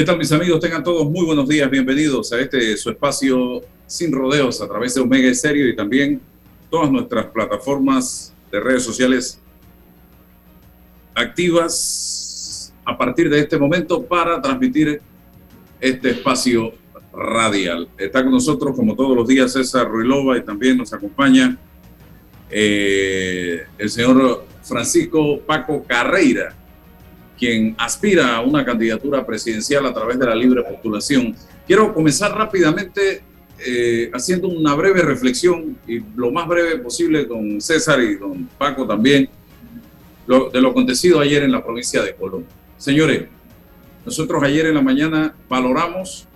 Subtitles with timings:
[0.00, 0.60] ¿Qué tal mis amigos?
[0.60, 5.02] Tengan todos muy buenos días, bienvenidos a este su espacio sin rodeos a través de
[5.02, 6.22] Omega Estéreo y también
[6.70, 9.38] todas nuestras plataformas de redes sociales
[11.14, 15.02] activas a partir de este momento para transmitir
[15.78, 16.72] este espacio
[17.12, 17.86] radial.
[17.98, 21.58] Está con nosotros como todos los días César Ruilova y también nos acompaña
[22.48, 26.56] eh, el señor Francisco Paco Carreira
[27.40, 31.34] quien aspira a una candidatura presidencial a través de la libre postulación.
[31.66, 33.22] Quiero comenzar rápidamente
[33.58, 38.86] eh, haciendo una breve reflexión y lo más breve posible con César y don Paco
[38.86, 39.28] también
[40.26, 42.44] de lo acontecido ayer en la provincia de Colón.
[42.76, 43.24] Señores,
[44.04, 46.28] nosotros ayer en la mañana valoramos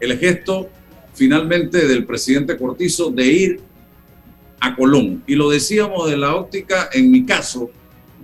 [0.00, 0.68] el gesto
[1.12, 3.60] finalmente del presidente Cortizo de ir
[4.60, 5.22] a Colón.
[5.26, 7.70] Y lo decíamos de la óptica, en mi caso,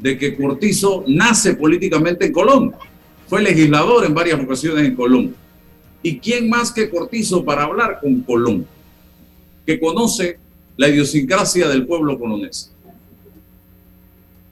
[0.01, 2.75] de que Cortizo nace políticamente en Colón.
[3.27, 5.35] Fue legislador en varias ocasiones en Colón.
[6.03, 8.67] ¿Y quién más que Cortizo para hablar con Colón?
[9.65, 10.39] Que conoce
[10.77, 12.73] la idiosincrasia del pueblo colonés.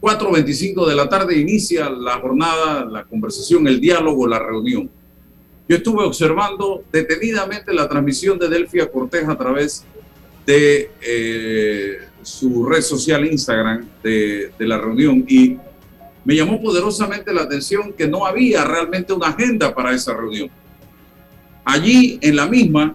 [0.01, 4.91] 4.25 de la tarde inicia la jornada, la conversación, el diálogo, la reunión.
[5.69, 9.85] Yo estuve observando detenidamente la transmisión de Delfia Cortés a través
[10.45, 15.59] de eh, su red social Instagram de, la reunión y
[16.25, 20.51] me llamó poderosamente la atención que no había realmente una agenda para esa reunión.
[21.65, 22.95] Allí en la misma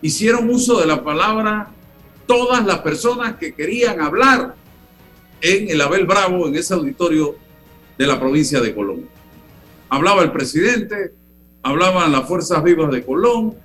[0.00, 1.70] hicieron uso de la palabra
[2.26, 4.54] todas las personas que querían hablar
[5.40, 7.36] en el Abel Bravo, en ese auditorio
[7.98, 9.08] de la provincia de Colón.
[9.88, 11.12] Hablaba el presidente,
[11.62, 13.56] hablaban las fuerzas vivas de Colón,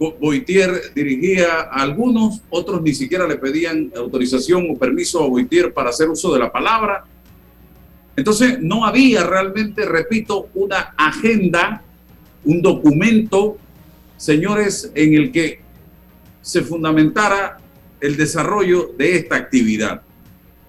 [0.00, 5.90] Boitier dirigía a algunos, otros ni siquiera le pedían autorización o permiso a Boitier para
[5.90, 7.04] hacer uso de la palabra.
[8.16, 11.82] Entonces, no había realmente, repito, una agenda,
[12.44, 13.58] un documento,
[14.16, 15.60] señores, en el que
[16.40, 17.58] se fundamentara
[18.00, 20.00] el desarrollo de esta actividad.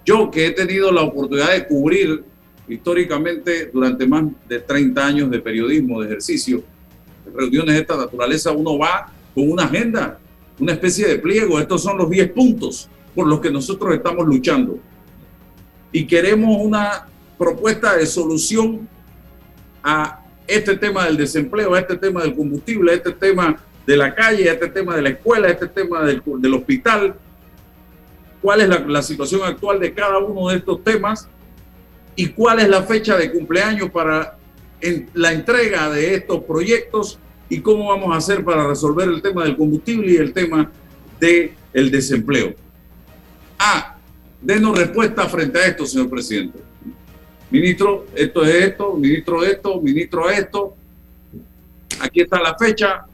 [0.04, 2.22] Yo que he tenido la oportunidad de cubrir
[2.68, 6.62] históricamente durante más de 30 años de periodismo, de ejercicio,
[7.34, 10.18] reuniones de esta naturaleza, uno va con una agenda,
[10.58, 11.58] una especie de pliego.
[11.58, 14.78] Estos son los 10 puntos por los que nosotros estamos luchando.
[15.90, 17.06] Y queremos una
[17.38, 18.88] propuesta de solución
[19.82, 23.56] a este tema del desempleo, a este tema del combustible, a este tema
[23.86, 27.14] de la calle, a este tema de la escuela, a este tema del, hospital.
[28.40, 31.28] ¿Cuál es la, situación actual de cada uno de estos temas?
[32.16, 34.36] ¿Y cuál es la fecha de cumpleaños para
[35.14, 37.18] la entrega de estos proyectos
[37.52, 40.72] y cómo vamos a hacer para resolver el tema del combustible y el tema
[41.20, 42.54] del el desempleo.
[43.58, 43.98] Ah,
[44.40, 46.58] denos respuesta frente a esto, señor presidente.
[47.50, 50.74] Ministro, esto es esto, ministro esto, ministro esto.
[52.00, 53.04] Aquí está la fecha.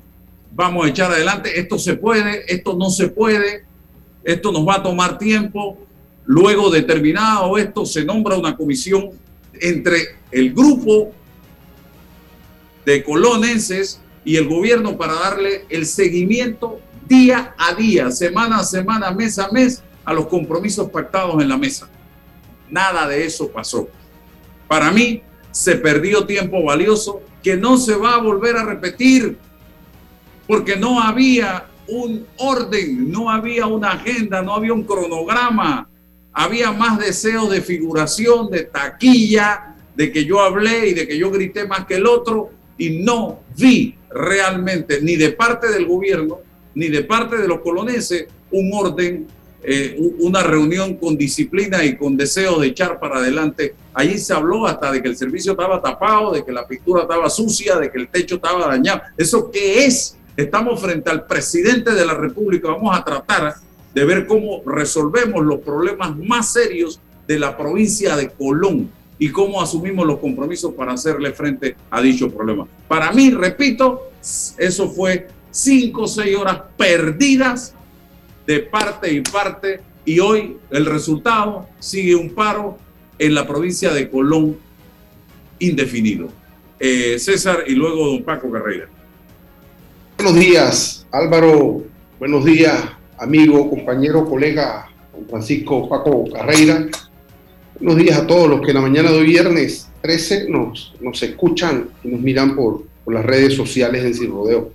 [0.55, 1.59] Vamos a echar adelante.
[1.59, 3.65] Esto se puede, esto no se puede.
[4.23, 5.79] Esto nos va a tomar tiempo.
[6.27, 9.11] Luego determinado esto, se nombra una comisión
[9.61, 11.11] entre el grupo
[12.85, 19.11] de colonenses y el gobierno para darle el seguimiento día a día, semana a semana,
[19.11, 21.89] mes a mes, a los compromisos pactados en la mesa.
[22.69, 23.89] Nada de eso pasó.
[24.69, 29.39] Para mí, se perdió tiempo valioso que no se va a volver a repetir,
[30.47, 35.89] porque no había un orden, no había una agenda, no había un cronograma,
[36.35, 41.31] había más deseos de figuración, de taquilla, de que yo hablé y de que yo
[41.31, 46.41] grité más que el otro, y no vi realmente ni de parte del gobierno
[46.75, 49.27] ni de parte de los coloneses un orden
[49.61, 53.75] eh, una reunión con disciplina y con deseo de echar para adelante.
[53.93, 57.29] Allí se habló hasta de que el servicio estaba tapado, de que la pintura estaba
[57.29, 59.03] sucia, de que el techo estaba dañado.
[59.17, 60.17] ¿Eso qué es?
[60.37, 62.69] Estamos frente al presidente de la República.
[62.69, 63.57] Vamos a tratar
[63.93, 68.89] de ver cómo resolvemos los problemas más serios de la provincia de Colón
[69.19, 72.67] y cómo asumimos los compromisos para hacerle frente a dicho problema.
[72.87, 77.75] Para mí, repito, eso fue cinco o seis horas perdidas
[78.47, 82.79] de parte y parte y hoy el resultado sigue un paro
[83.19, 84.57] en la provincia de Colón
[85.59, 86.29] indefinido.
[86.81, 88.89] Eh, César y luego don Paco Carrera.
[90.17, 91.83] Buenos días, Álvaro.
[92.19, 92.83] Buenos días,
[93.19, 94.89] amigo, compañero, colega
[95.29, 96.87] Francisco Paco Carreira.
[97.81, 101.89] Buenos días a todos los que la mañana de hoy viernes 13 nos, nos escuchan
[102.03, 104.73] y nos miran por, por las redes sociales en Sin Rodeo.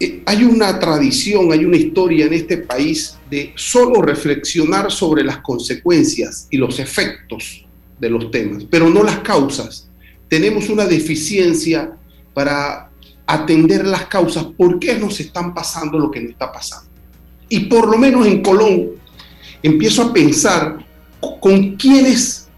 [0.00, 5.38] Eh, hay una tradición, hay una historia en este país de solo reflexionar sobre las
[5.38, 7.64] consecuencias y los efectos
[8.00, 9.88] de los temas, pero no las causas.
[10.28, 11.92] Tenemos una deficiencia
[12.34, 12.90] para
[13.24, 16.90] atender las causas, por qué nos están pasando lo que nos está pasando.
[17.48, 18.90] Y por lo menos en Colón
[19.62, 20.90] empiezo a pensar
[21.40, 22.48] con quiénes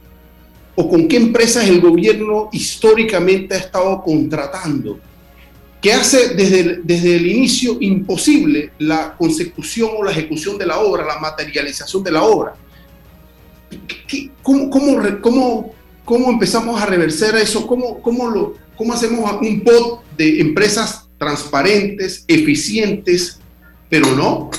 [0.75, 4.99] o con qué empresas el gobierno históricamente ha estado contratando,
[5.81, 10.81] que hace desde el, desde el inicio imposible la consecución o la ejecución de la
[10.81, 12.55] obra, la materialización de la obra.
[14.43, 15.75] ¿Cómo, cómo, cómo,
[16.05, 17.67] cómo empezamos a reversar eso?
[17.67, 23.39] ¿Cómo, cómo, lo, ¿Cómo hacemos un pot de empresas transparentes, eficientes,
[23.89, 24.51] pero no?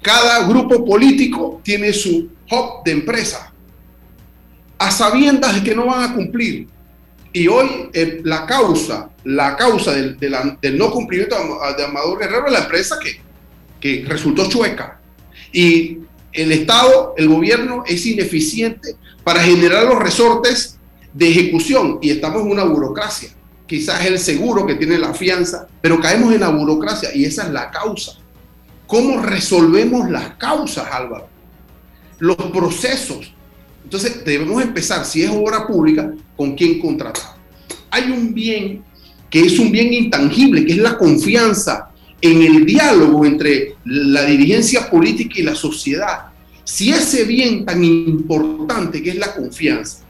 [0.00, 3.52] Cada grupo político tiene su hub de empresa,
[4.78, 6.68] a sabiendas de que no van a cumplir.
[7.32, 11.36] Y hoy eh, la causa, la causa del, del, no cumplimiento
[11.76, 13.20] de Amador Guerrero es la empresa que,
[13.80, 15.00] que resultó chueca.
[15.50, 15.98] Y
[16.32, 20.78] el Estado, el gobierno es ineficiente para generar los resortes
[21.12, 23.30] de ejecución y estamos en una burocracia.
[23.66, 27.50] Quizás el seguro que tiene la fianza, pero caemos en la burocracia y esa es
[27.50, 28.18] la causa.
[28.86, 31.31] ¿Cómo resolvemos las causas, Álvaro?
[32.22, 33.34] Los procesos.
[33.82, 37.34] Entonces debemos empezar, si es obra pública, con quién contratar.
[37.90, 38.84] Hay un bien
[39.28, 41.90] que es un bien intangible, que es la confianza
[42.20, 46.26] en el diálogo entre la dirigencia política y la sociedad.
[46.62, 50.04] Si ese bien tan importante que es la confianza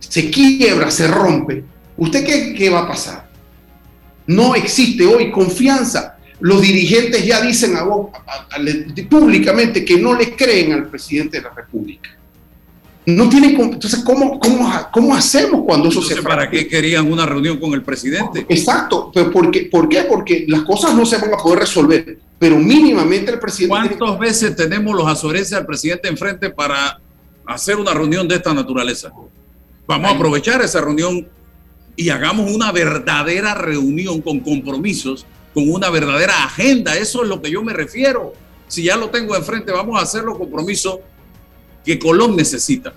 [0.00, 1.62] se quiebra, se rompe,
[1.96, 3.30] ¿usted qué, qué va a pasar?
[4.26, 8.08] No existe hoy confianza los dirigentes ya dicen a vos,
[9.08, 12.10] públicamente que no le creen al presidente de la República.
[13.06, 17.58] No tienen, entonces, ¿cómo, cómo, cómo hacemos cuando eso se ¿Para qué querían una reunión
[17.58, 18.44] con el presidente?
[18.50, 20.02] Exacto, pero porque, ¿por qué?
[20.02, 23.96] Porque las cosas no se van a poder resolver, pero mínimamente el presidente...
[23.96, 27.00] ¿Cuántas veces tenemos los azoreses al presidente enfrente para
[27.46, 29.10] hacer una reunión de esta naturaleza?
[29.86, 31.26] Vamos a aprovechar esa reunión
[31.96, 35.24] y hagamos una verdadera reunión con compromisos
[35.54, 36.96] con una verdadera agenda.
[36.96, 38.32] Eso es lo que yo me refiero.
[38.66, 40.98] Si ya lo tengo enfrente, vamos a hacer los compromisos
[41.84, 42.92] que Colón necesita.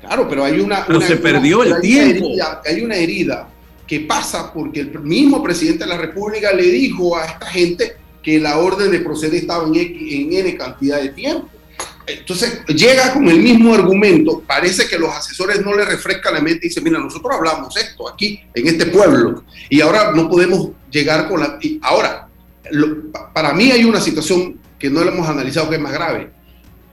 [0.00, 0.86] Claro, pero hay una...
[1.06, 2.28] se perdió el tiempo.
[2.64, 3.48] hay una herida
[3.86, 8.40] que pasa porque el mismo presidente de la República le dijo a esta gente que
[8.40, 11.48] la orden de proceder estaba en, en N cantidad de tiempo.
[12.06, 16.66] Entonces llega con el mismo argumento, parece que los asesores no le refrescan la mente
[16.66, 21.28] y dicen, mira, nosotros hablamos esto aquí, en este pueblo, y ahora no podemos llegar
[21.28, 21.58] con la...
[21.82, 22.28] ahora,
[23.32, 26.30] para mí hay una situación que no la hemos analizado que es más grave.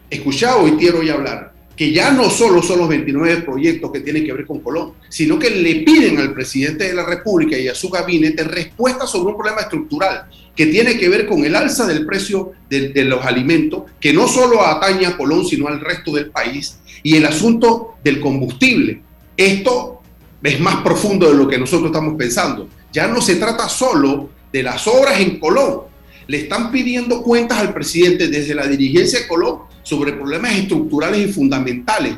[0.10, 4.26] Escuchado y quiero hoy hablar que ya no solo son los 29 proyectos que tienen
[4.26, 7.74] que ver con Colón, sino que le piden al presidente de la República y a
[7.74, 12.06] su gabinete respuesta sobre un problema estructural que tiene que ver con el alza del
[12.06, 16.32] precio de, de los alimentos, que no solo atañe a Colón, sino al resto del
[16.32, 19.02] país, y el asunto del combustible.
[19.38, 20.02] Esto
[20.44, 22.68] es más profundo de lo que nosotros estamos pensando.
[22.92, 25.84] Ya no se trata solo de las obras en Colón.
[26.30, 31.34] Le están pidiendo cuentas al presidente desde la dirigencia de Colón sobre problemas estructurales y
[31.34, 32.18] fundamentales.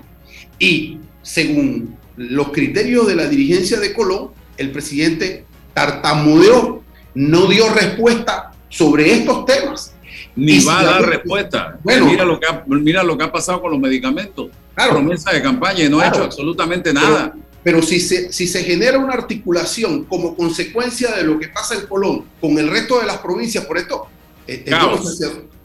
[0.59, 6.83] Y según los criterios de la dirigencia de Colón, el presidente tartamudeó,
[7.15, 9.93] no dio respuesta sobre estos temas.
[10.35, 11.79] Ni va a dar respuesta.
[11.81, 14.49] Bueno, mira lo, que ha, mira lo que ha pasado con los medicamentos.
[14.75, 17.33] Claro, promesa de campaña y no ha hecho absolutamente nada.
[17.33, 17.45] Pero,
[17.81, 22.25] si, se, si se genera una articulación como consecuencia de lo que pasa en Colón
[22.39, 24.07] con el resto de las provincias, por esto,
[24.47, 24.65] eh,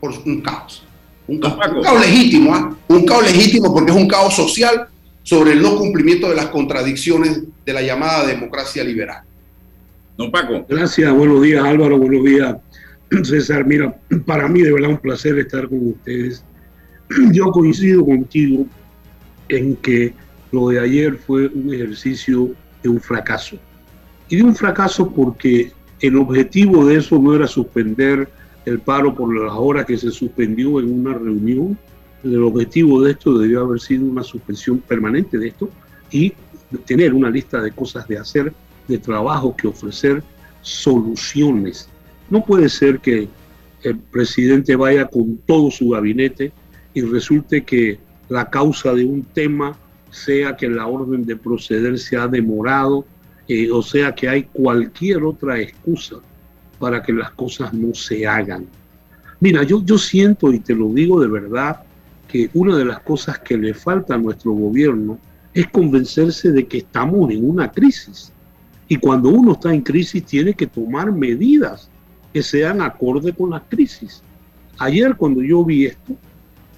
[0.00, 0.82] por un caos.
[1.28, 2.76] Un caos, legítimo, ¿ah?
[2.86, 4.88] un caos legítimo porque es un caos social
[5.24, 9.22] sobre el no cumplimiento de las contradicciones de la llamada democracia liberal.
[10.16, 10.64] Don Paco.
[10.68, 12.56] Gracias, buenos días Álvaro, buenos días
[13.24, 16.44] César, mira, para mí de verdad un placer estar con ustedes.
[17.32, 18.66] Yo coincido contigo
[19.48, 20.14] en que
[20.56, 22.50] lo de ayer fue un ejercicio
[22.82, 23.58] de un fracaso.
[24.30, 25.70] Y de un fracaso porque
[26.00, 28.26] el objetivo de eso no era suspender
[28.64, 31.78] el paro por las horas que se suspendió en una reunión.
[32.24, 35.68] El objetivo de esto debió haber sido una suspensión permanente de esto
[36.10, 36.32] y
[36.86, 38.52] tener una lista de cosas de hacer,
[38.88, 40.22] de trabajo que ofrecer,
[40.62, 41.88] soluciones.
[42.30, 43.28] No puede ser que
[43.82, 46.50] el presidente vaya con todo su gabinete
[46.94, 47.98] y resulte que
[48.30, 49.76] la causa de un tema
[50.16, 53.04] sea que la orden de proceder se ha demorado,
[53.48, 56.16] eh, o sea que hay cualquier otra excusa
[56.78, 58.66] para que las cosas no se hagan.
[59.40, 61.82] Mira, yo, yo siento y te lo digo de verdad
[62.28, 65.18] que una de las cosas que le falta a nuestro gobierno
[65.54, 68.32] es convencerse de que estamos en una crisis.
[68.88, 71.90] Y cuando uno está en crisis tiene que tomar medidas
[72.32, 74.22] que sean acorde con la crisis.
[74.78, 76.14] Ayer cuando yo vi esto,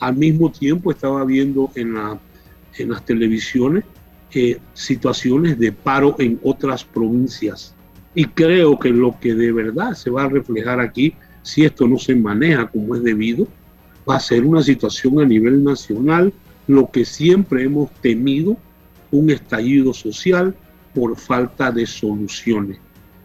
[0.00, 2.18] al mismo tiempo estaba viendo en, la,
[2.80, 3.85] en las televisiones
[4.35, 7.75] eh, situaciones de paro en otras provincias.
[8.14, 11.99] Y creo que lo que de verdad se va a reflejar aquí, si esto no
[11.99, 13.49] se maneja como es debido,
[14.08, 16.32] va a ser una situación a nivel nacional,
[16.66, 18.58] lo que siempre hemos temido
[19.11, 20.54] un estallido social
[20.94, 22.78] por falta de soluciones.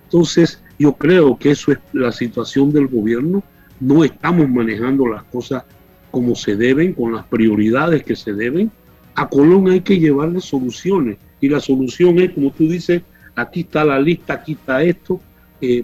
[0.05, 3.43] Entonces, yo creo que eso es la situación del gobierno.
[3.81, 5.63] No estamos manejando las cosas
[6.11, 8.71] como se deben, con las prioridades que se deben.
[9.15, 11.17] A Colón hay que llevarle soluciones.
[11.39, 13.01] Y la solución es, como tú dices,
[13.35, 15.19] aquí está la lista, aquí está esto.
[15.61, 15.83] Eh,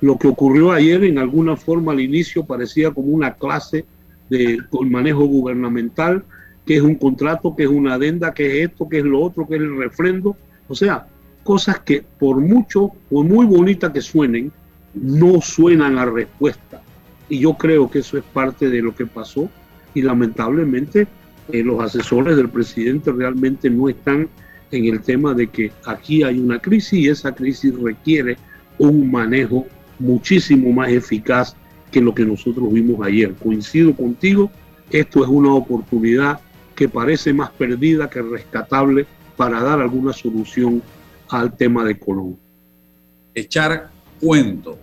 [0.00, 3.84] lo que ocurrió ayer en alguna forma al inicio parecía como una clase
[4.30, 6.24] de manejo gubernamental
[6.64, 9.46] que es un contrato, que es una adenda, que es esto, que es lo otro,
[9.46, 10.36] que es el refrendo.
[10.68, 11.06] O sea,
[11.42, 14.52] cosas que por mucho, o muy bonitas que suenen,
[14.94, 16.80] no suenan a respuesta.
[17.28, 19.48] Y yo creo que eso es parte de lo que pasó
[19.94, 21.08] y lamentablemente
[21.52, 24.28] eh, los asesores del presidente realmente no están
[24.70, 28.36] en el tema de que aquí hay una crisis y esa crisis requiere
[28.78, 29.66] un manejo
[29.98, 31.56] muchísimo más eficaz
[31.90, 33.34] que lo que nosotros vimos ayer.
[33.34, 34.50] Coincido contigo,
[34.90, 36.40] esto es una oportunidad
[36.74, 40.82] que parece más perdida que rescatable para dar alguna solución
[41.28, 42.38] al tema de Colón.
[43.34, 43.90] Echar
[44.20, 44.78] cuento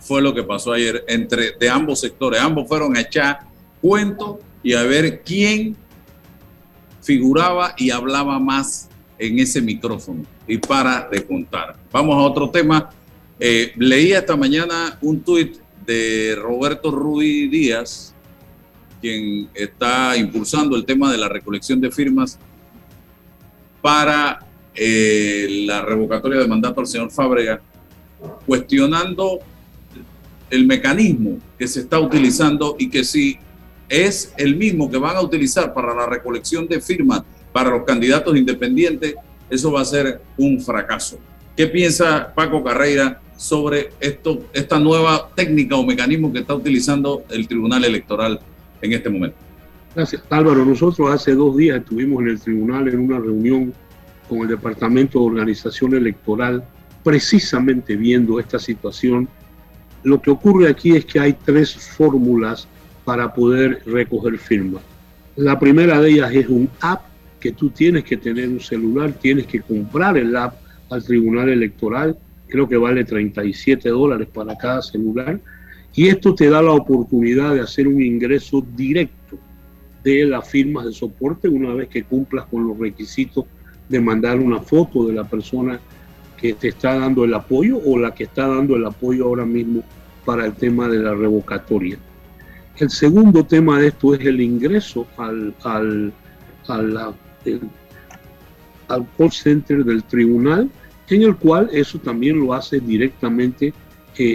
[0.00, 2.40] fue lo que pasó ayer entre de ambos sectores.
[2.40, 3.40] Ambos fueron a echar
[3.80, 5.76] cuento y a ver quién
[7.02, 8.88] figuraba y hablaba más
[9.18, 10.24] en ese micrófono.
[10.46, 11.76] Y para de contar.
[11.92, 12.90] Vamos a otro tema.
[13.40, 18.14] Eh, leía esta mañana un tuit de Roberto Ruiz Díaz,
[19.00, 22.38] quien está impulsando el tema de la recolección de firmas
[23.80, 27.60] para eh, la revocatoria de mandato al señor Fábrega,
[28.46, 29.38] cuestionando
[30.50, 33.38] el mecanismo que se está utilizando y que si
[33.88, 38.36] es el mismo que van a utilizar para la recolección de firmas para los candidatos
[38.36, 39.14] independientes,
[39.48, 41.18] eso va a ser un fracaso.
[41.56, 47.46] ¿Qué piensa Paco Carreira sobre esto, esta nueva técnica o mecanismo que está utilizando el
[47.46, 48.40] Tribunal Electoral
[48.82, 49.36] en este momento.
[49.94, 50.64] Gracias, Álvaro.
[50.64, 53.72] Nosotros hace dos días estuvimos en el tribunal en una reunión
[54.28, 56.64] con el Departamento de Organización Electoral,
[57.04, 59.28] precisamente viendo esta situación.
[60.02, 62.66] Lo que ocurre aquí es que hay tres fórmulas
[63.08, 64.82] para poder recoger firmas.
[65.34, 67.06] La primera de ellas es un app
[67.40, 70.56] que tú tienes que tener un celular, tienes que comprar el app
[70.90, 75.40] al Tribunal Electoral, creo que vale 37 dólares para cada celular
[75.94, 79.38] y esto te da la oportunidad de hacer un ingreso directo
[80.04, 83.46] de las firmas de soporte una vez que cumplas con los requisitos
[83.88, 85.80] de mandar una foto de la persona
[86.36, 89.82] que te está dando el apoyo o la que está dando el apoyo ahora mismo
[90.26, 91.98] para el tema de la revocatoria.
[92.78, 96.12] El segundo tema de esto es el ingreso al, al,
[96.68, 97.14] al,
[98.86, 100.70] al call center del tribunal,
[101.08, 103.74] en el cual eso también lo hace directamente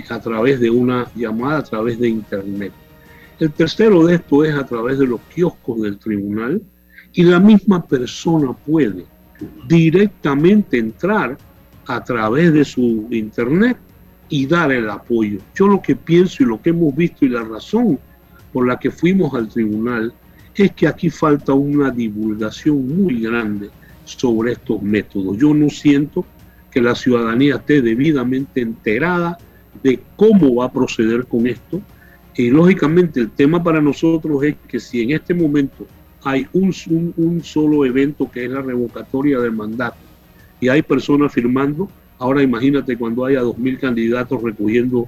[0.10, 2.74] a través de una llamada a través de Internet.
[3.40, 6.62] El tercero de esto es a través de los kioscos del tribunal
[7.14, 9.06] y la misma persona puede
[9.68, 11.38] directamente entrar
[11.88, 13.78] a través de su Internet
[14.28, 15.40] y dar el apoyo.
[15.56, 18.00] Yo lo que pienso y lo que hemos visto y la razón
[18.54, 20.14] por la que fuimos al tribunal
[20.56, 23.70] es que aquí falta una divulgación muy grande
[24.06, 25.38] sobre estos métodos.
[25.38, 26.26] Yo no siento
[26.72, 29.38] que la ciudadanía esté debidamente enterada
[29.82, 31.82] de cómo va a proceder con esto.
[32.36, 35.88] Y lógicamente el tema para nosotros es que si en este momento
[36.24, 36.72] hay un,
[37.44, 39.98] solo evento que es la revocatoria del mandato
[40.60, 45.08] y hay personas firmando, ahora imagínate cuando haya dos mil candidatos recogiendo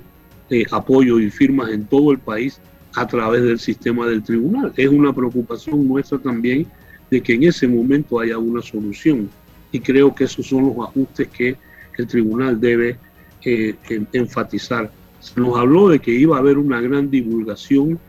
[0.50, 2.60] eh, apoyo y firmas en todo el país
[2.96, 4.74] a través del sistema del tribunal.
[4.76, 6.68] Es una preocupación nuestra también
[7.12, 9.30] de que en ese momento haya una solución.
[9.72, 11.58] Y creo que esos son los ajustes que
[11.98, 12.98] el tribunal debe
[13.44, 13.76] eh,
[14.14, 14.92] enfatizar.
[15.20, 18.00] Se nos habló de que iba a haber una gran divulgación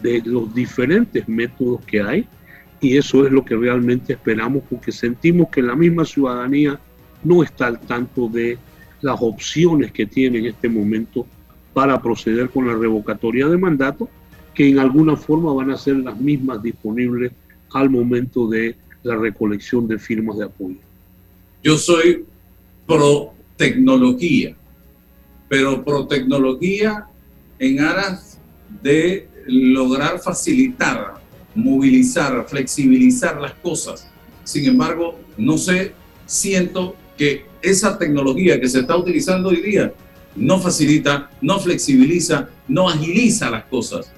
[0.00, 2.28] de los diferentes métodos que hay
[2.80, 6.78] y eso es lo que realmente esperamos porque sentimos que la misma ciudadanía
[7.24, 8.58] no está al tanto de
[9.00, 11.26] las opciones que tiene en este momento
[11.72, 14.08] para proceder con la revocatoria de mandato,
[14.56, 17.30] que en alguna forma van a ser las mismas disponibles
[17.72, 20.78] al momento de la recolección de firmas de apoyo.
[21.62, 22.24] Yo soy
[22.86, 24.56] pro tecnología,
[25.46, 27.06] pero pro tecnología
[27.58, 28.40] en aras
[28.82, 31.14] de lograr facilitar,
[31.54, 34.08] movilizar, flexibilizar las cosas.
[34.42, 35.92] Sin embargo, no sé,
[36.24, 39.92] siento que esa tecnología que se está utilizando hoy día
[40.34, 44.12] no facilita, no flexibiliza, no agiliza las cosas.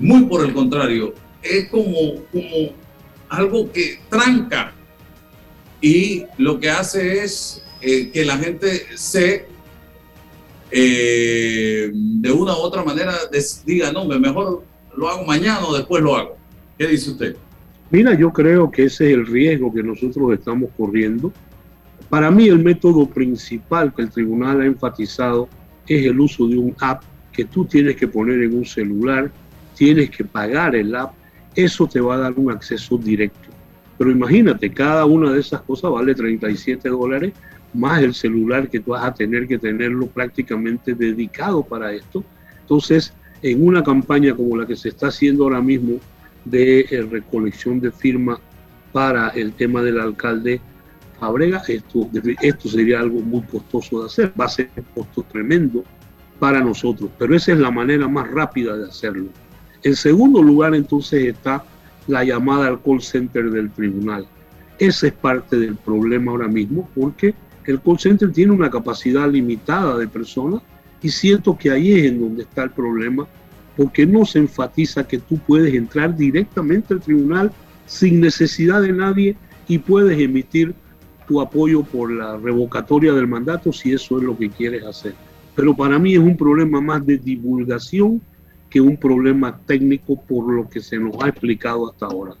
[0.00, 2.72] Muy por el contrario, es como, como
[3.28, 4.72] algo que tranca
[5.80, 9.46] y lo que hace es eh, que la gente se
[10.70, 13.14] eh, de una u otra manera
[13.66, 14.62] diga, no, mejor
[14.96, 16.36] lo hago mañana o después lo hago.
[16.78, 17.36] ¿Qué dice usted?
[17.90, 21.32] Mira, yo creo que ese es el riesgo que nosotros estamos corriendo.
[22.08, 25.48] Para mí el método principal que el tribunal ha enfatizado
[25.86, 27.02] es el uso de un app
[27.32, 29.30] que tú tienes que poner en un celular,
[29.80, 31.14] tienes que pagar el app,
[31.56, 33.48] eso te va a dar un acceso directo.
[33.96, 37.32] Pero imagínate, cada una de esas cosas vale 37 dólares,
[37.72, 42.22] más el celular que tú vas a tener que tenerlo prácticamente dedicado para esto.
[42.60, 45.94] Entonces, en una campaña como la que se está haciendo ahora mismo
[46.44, 48.38] de eh, recolección de firmas
[48.92, 50.60] para el tema del alcalde
[51.18, 52.10] Fabrega, esto,
[52.42, 55.84] esto sería algo muy costoso de hacer, va a ser un costo tremendo
[56.38, 59.30] para nosotros, pero esa es la manera más rápida de hacerlo.
[59.82, 61.64] En segundo lugar, entonces está
[62.06, 64.26] la llamada al call center del tribunal.
[64.78, 67.34] Ese es parte del problema ahora mismo porque
[67.66, 70.62] el call center tiene una capacidad limitada de personas
[71.02, 73.26] y siento que ahí es en donde está el problema,
[73.76, 77.52] porque no se enfatiza que tú puedes entrar directamente al tribunal
[77.86, 80.74] sin necesidad de nadie y puedes emitir
[81.26, 85.14] tu apoyo por la revocatoria del mandato si eso es lo que quieres hacer.
[85.54, 88.20] Pero para mí es un problema más de divulgación
[88.70, 92.34] que un problema técnico por lo que se nos ha explicado hasta ahora.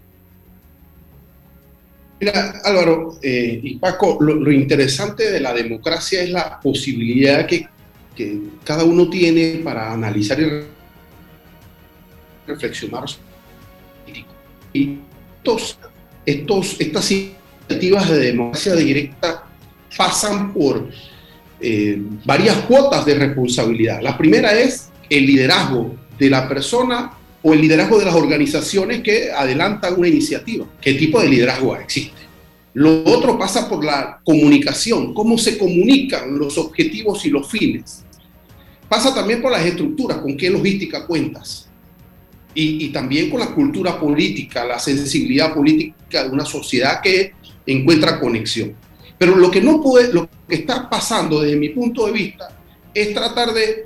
[2.20, 7.66] Mira, Álvaro eh, y Paco, lo, interesante de la democracia es la posibilidad que,
[8.14, 10.64] que cada uno tiene para analizar y
[12.46, 13.04] reflexionar.
[14.72, 14.98] Y
[15.38, 15.78] estos,
[16.26, 19.44] estos, estas iniciativas de democracia directa
[19.96, 20.88] pasan por
[21.60, 24.00] eh, varias cuotas de responsabilidad.
[24.02, 29.32] La primera es el liderazgo de la persona o el liderazgo de las organizaciones que
[29.32, 30.66] adelantan una iniciativa.
[30.80, 32.20] ¿Qué tipo de liderazgo existe?
[32.74, 38.04] Lo otro pasa por la comunicación, cómo se comunican los objetivos y los fines.
[38.88, 41.66] Pasa también por las estructuras, con qué logística cuentas.
[42.52, 47.32] Y, también con la cultura política, la sensibilidad política de una sociedad que
[47.64, 48.74] encuentra conexión.
[49.16, 52.48] Pero lo que no puede, lo que está pasando desde mi punto de vista
[52.92, 53.84] es tratar de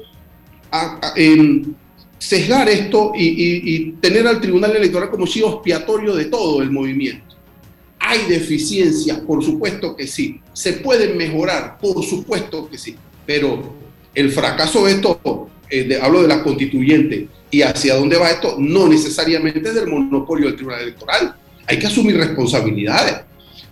[2.24, 7.36] sesgar esto y, tener al Tribunal Electoral como chivo expiatorio de todo el movimiento.
[7.98, 9.18] ¿Hay deficiencias?
[9.20, 10.40] Por supuesto que sí.
[10.52, 11.78] ¿Se pueden mejorar?
[11.78, 12.96] Por supuesto que sí.
[13.26, 13.74] Pero
[14.14, 18.88] el fracaso de esto, eh, hablo de la constituyente, y hacia dónde va esto, no
[18.88, 21.36] necesariamente es del monopolio del Tribunal Electoral.
[21.66, 23.16] Hay que asumir responsabilidades.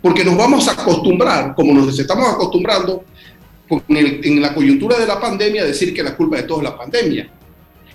[0.01, 3.05] Porque nos vamos a acostumbrar, como nos estamos acostumbrando
[3.89, 6.77] en la coyuntura de la pandemia, a decir que la culpa de todo es la
[6.77, 7.31] pandemia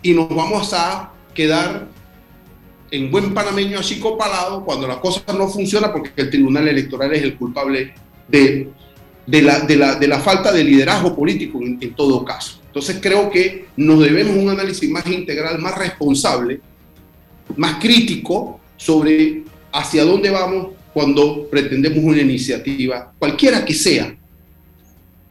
[0.02, 1.88] y nos vamos a quedar
[2.92, 7.24] en buen panameño así copalado cuando las cosas no funcionan porque el Tribunal Electoral es
[7.24, 7.94] el culpable
[8.28, 8.70] de,
[9.26, 12.62] de, la, de, la, de la, falta de liderazgo político en, en, todo caso.
[12.68, 16.62] Entonces creo que nos debemos un análisis más integral, más responsable,
[17.56, 24.16] más crítico sobre hacia dónde vamos cuando pretendemos una iniciativa, cualquiera que sea,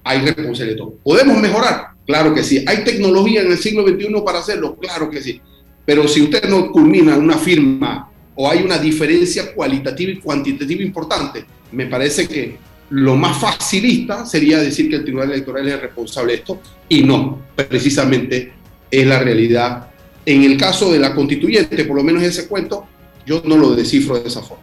[0.05, 0.87] hay responsabilidad.
[1.03, 1.96] ¿Podemos mejorar?
[2.07, 2.65] Claro que sí.
[2.67, 4.77] ¿Hay tecnología en el siglo XXI para hacerlo?
[4.77, 5.41] Claro que sí.
[5.85, 11.45] Pero si usted no culmina una firma o hay una diferencia cualitativa y cuantitativa importante,
[11.73, 12.57] me parece que
[12.91, 17.41] lo más facilista sería decir que el Tribunal Electoral es responsable de esto y no,
[17.55, 18.53] precisamente
[18.91, 19.89] es la realidad.
[20.25, 22.87] En el caso de la constituyente, por lo menos ese cuento,
[23.25, 24.63] yo no lo descifro de esa forma.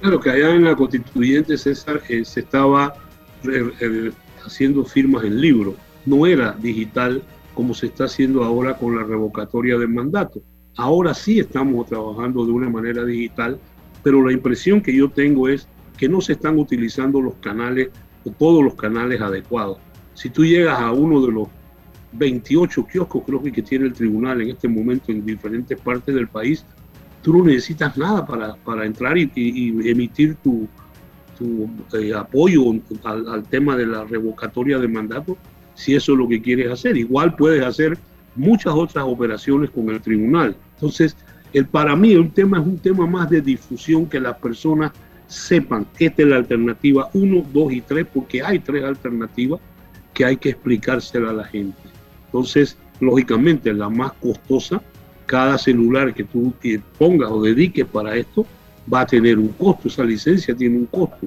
[0.00, 2.94] Claro que allá en la constituyente, César, eh, se estaba
[3.44, 4.10] eh, eh,
[4.46, 5.74] haciendo firmas en libro.
[6.06, 7.22] No era digital
[7.54, 10.42] como se está haciendo ahora con la revocatoria del mandato.
[10.76, 13.58] Ahora sí estamos trabajando de una manera digital,
[14.02, 17.90] pero la impresión que yo tengo es que no se están utilizando los canales
[18.24, 19.78] o todos los canales adecuados.
[20.14, 21.48] Si tú llegas a uno de los
[22.12, 26.64] 28 kioscos creo que tiene el tribunal en este momento en diferentes partes del país,
[27.22, 29.30] tú no necesitas nada para, para entrar y,
[29.88, 30.68] emitir tu,
[31.92, 32.62] eh, apoyo
[33.04, 35.36] al, tema de la revocatoria de mandato,
[35.74, 36.96] si eso es lo que quieres hacer.
[36.96, 37.98] Igual puedes hacer
[38.34, 40.56] muchas otras operaciones con el tribunal.
[40.74, 41.16] Entonces,
[41.52, 44.92] el, para mí el tema es un tema más de difusión, que las personas
[45.26, 49.60] sepan esta es la alternativa 1, 2 y 3, porque hay tres alternativas
[50.12, 51.78] que hay que explicársela a la gente.
[52.26, 54.82] Entonces, lógicamente, la más costosa,
[55.26, 56.52] cada celular que tú
[56.98, 58.46] pongas o dediques para esto,
[58.92, 61.18] va a tener un costo, esa licencia tiene un costo.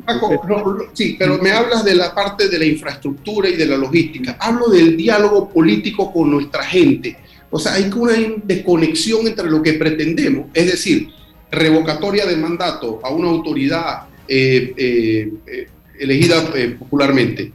[0.93, 4.37] sí, pero me hablas de la parte de la infraestructura y de la logística.
[4.39, 7.17] Hablo del diálogo político con nuestra gente.
[7.49, 8.13] O sea, hay una
[8.43, 11.09] desconexión entre lo que pretendemos, es decir,
[11.51, 15.67] revocatoria de mandato a una autoridad eh, eh, eh,
[15.99, 17.53] elegida popularmente,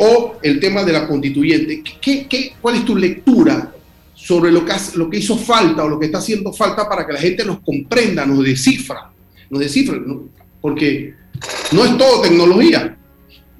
[0.00, 1.82] o el tema de la constituyente.
[2.00, 3.72] ¿Qué, qué, cuál es tu lectura
[4.14, 7.12] sobre lo que, lo que hizo falta o lo que está haciendo falta para que
[7.12, 9.11] la gente nos comprenda, nos descifra?
[9.52, 10.00] Nos descifra,
[10.62, 11.12] porque
[11.72, 12.96] no es todo tecnología.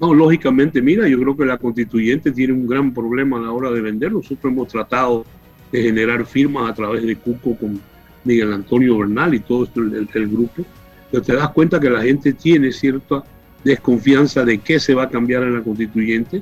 [0.01, 3.69] No, lógicamente, mira, yo creo que la constituyente tiene un gran problema a la hora
[3.69, 4.11] de vender.
[4.11, 5.23] Nosotros hemos tratado
[5.71, 7.79] de generar firmas a través de Cuco con
[8.23, 10.65] Miguel Antonio Bernal y todo el, el, grupo,
[11.11, 13.23] pero te das cuenta que la gente tiene cierta
[13.63, 16.41] desconfianza de qué se va a cambiar en la constituyente.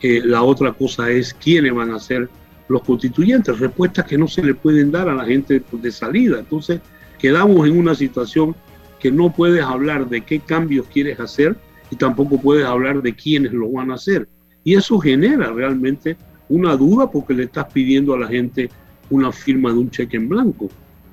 [0.00, 2.28] Eh, la otra cosa es quiénes van a ser
[2.68, 6.38] los constituyentes, respuestas que no se le pueden dar a la gente de salida.
[6.38, 6.80] Entonces,
[7.18, 8.54] quedamos en una situación
[9.02, 11.56] que no puedes hablar de qué cambios quieres hacer
[11.90, 14.28] y tampoco puedes hablar de quiénes lo van a hacer.
[14.62, 16.16] Y eso genera realmente
[16.48, 18.70] una duda porque le estás pidiendo a la gente
[19.10, 20.68] una firma de un cheque en blanco.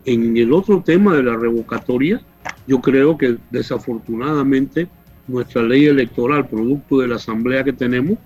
[0.05, 2.21] En el otro tema de la revocatoria,
[2.67, 4.87] yo creo que desafortunadamente
[5.27, 8.19] nuestra ley electoral, producto de la asamblea que tenemos,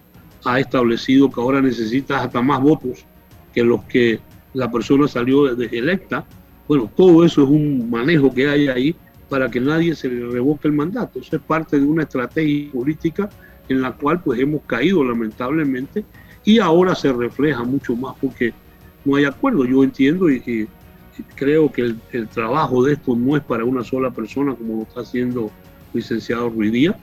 [0.43, 3.06] ha establecido que ahora necesitas hasta más votos
[3.54, 4.19] que los que
[4.54, 6.26] la persona salió electa.
[6.67, 8.95] Bueno, todo eso es un manejo que hay ahí
[9.30, 11.20] para que nadie se le revoque el mandato.
[11.20, 13.30] Eso es parte de una estrategia política
[13.70, 16.04] en la cual pues hemos caído lamentablemente
[16.44, 18.54] y ahora se refleja mucho más porque
[19.06, 19.66] no hay acuerdo.
[19.66, 20.68] Yo entiendo y,
[21.36, 24.82] creo que el, el, trabajo de esto no es para una sola persona como lo
[24.84, 25.52] está haciendo
[25.94, 26.98] licenciado Ruidía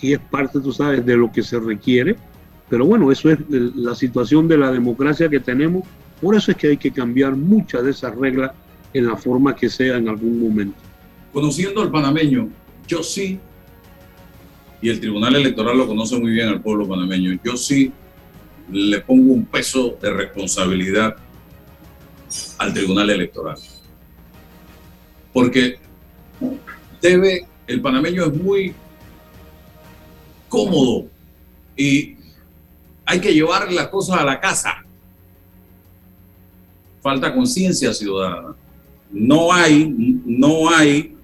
[0.00, 2.16] y es parte, tú sabes, de lo que se requiere.
[2.68, 5.84] Pero bueno, eso es la situación de la democracia que tenemos.
[6.20, 8.52] Por eso es que hay que cambiar muchas de esas reglas
[8.92, 10.78] en la forma que sea en algún momento.
[11.32, 12.48] Conociendo al panameño,
[12.86, 13.38] yo sí,
[14.80, 17.92] y el Tribunal Electoral lo conoce muy bien al pueblo panameño, yo sí
[18.70, 21.16] le pongo un peso de responsabilidad
[22.58, 23.56] al Tribunal Electoral.
[25.32, 25.78] Porque
[27.00, 28.74] debe, el panameño es muy
[30.48, 31.08] cómodo
[31.76, 32.16] y
[33.04, 34.84] hay que llevar las cosas a la casa.
[37.00, 38.54] Falta conciencia ciudadana.
[39.12, 41.15] No hay, no hay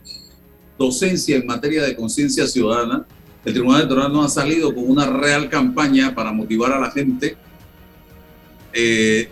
[0.83, 3.07] docencia en materia de conciencia ciudadana.
[3.45, 7.37] El Tribunal Electoral no ha salido con una real campaña para motivar a la gente.
[8.73, 9.29] Eh,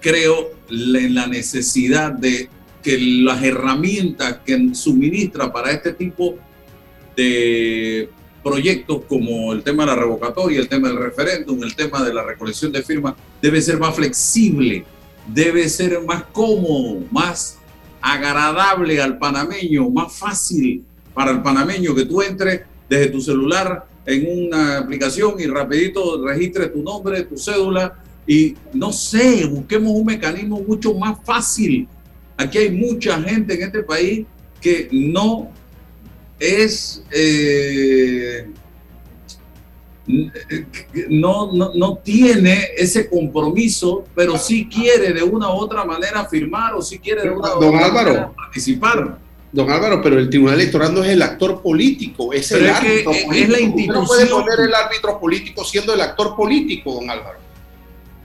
[0.00, 2.48] creo en la necesidad de
[2.82, 6.36] que las herramientas que suministra para este tipo
[7.16, 8.08] de
[8.42, 12.22] proyectos como el tema de la revocatoria, el tema del referéndum, el tema de la
[12.22, 14.84] recolección de firmas, debe ser más flexible,
[15.26, 17.58] debe ser más cómodo, más
[18.00, 20.84] agradable al panameño, más fácil
[21.14, 26.68] para el panameño que tú entres desde tu celular en una aplicación y rapidito registre
[26.68, 31.88] tu nombre, tu cédula y no sé, busquemos un mecanismo mucho más fácil.
[32.36, 34.26] Aquí hay mucha gente en este país
[34.60, 35.50] que no
[36.38, 37.02] es...
[37.10, 38.48] Eh,
[41.08, 46.74] no, no, no, tiene ese compromiso, pero sí quiere de una u otra manera firmar
[46.74, 49.18] o sí quiere de una u otra manera participar.
[49.52, 53.32] Don Álvaro, pero el Tribunal Electoral no es el actor político, es el árbitro político.
[53.32, 53.94] Es la institución.
[53.94, 57.38] no puede poner el árbitro político siendo el actor político, don Álvaro.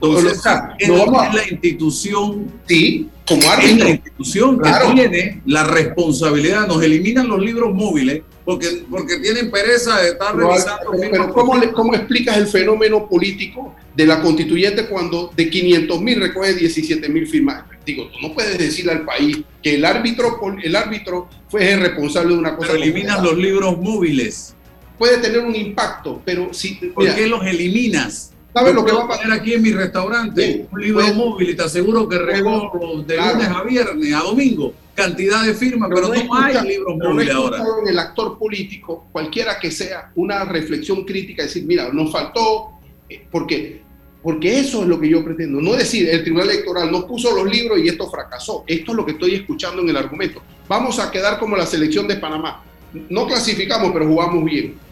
[0.00, 0.38] Entonces,
[0.78, 2.52] es, la institución.
[2.66, 3.76] Sí, como árbitro.
[3.76, 6.66] Es la institución que tiene la responsabilidad.
[6.66, 10.92] Nos eliminan los libros móviles porque, porque tienen pereza de estar revisando.
[11.00, 16.54] Pero, ¿cómo, ¿cómo, explicas el fenómeno político de la constituyente cuando de 500 mil recoge
[16.54, 17.64] 17 mil firmas?
[17.84, 22.34] Digo, tú no puedes decirle al país que el árbitro, el árbitro fue el responsable
[22.34, 22.72] de una cosa.
[22.72, 24.54] Pero eliminas los libros móviles.
[24.98, 26.74] Puede tener un impacto, pero si.
[26.74, 28.32] ¿Por qué los eliminas?
[28.56, 30.66] ¿Sabes lo que va a pasar aquí en mi restaurante?
[30.72, 35.44] un libro móvil y te aseguro que recojo de lunes a viernes, a domingo, cantidad
[35.44, 37.62] de firmas, pero, no, hay libros móviles ahora.
[37.82, 42.70] en el actor político, cualquiera que sea, una reflexión crítica, decir, mira, nos faltó,
[43.10, 43.82] eh, porque,
[44.22, 45.60] porque eso es lo que yo pretendo.
[45.60, 48.64] No decir, el Tribunal Electoral no puso los libros y esto fracasó.
[48.66, 50.40] Esto es lo que estoy escuchando en el argumento.
[50.66, 52.64] Vamos a quedar como la selección de Panamá.
[53.10, 54.85] No clasificamos, pero jugamos bien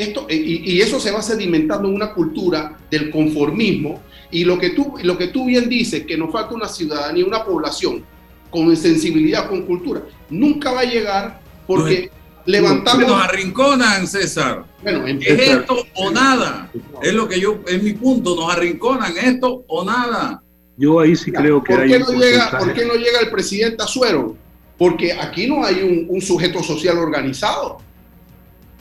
[0.00, 4.94] esto, y, eso se va sedimentando en una cultura del conformismo y lo que, tú,
[5.02, 8.04] lo que tú bien dices, que nos falta una ciudadanía, una población
[8.50, 12.10] con sensibilidad, con cultura, nunca va a llegar porque
[12.46, 13.06] levantamos...
[13.06, 14.64] Nos arrinconan, César.
[14.82, 16.70] Bueno, ¿Es esto o nada?
[17.02, 20.42] Es lo que yo, es mi punto, nos arrinconan esto o nada.
[20.76, 23.82] Yo ahí sí creo que ¿por qué no llega, ¿Por qué no llega el presidente
[23.82, 24.36] Azuero?
[24.78, 27.78] Porque aquí no hay un, un sujeto social organizado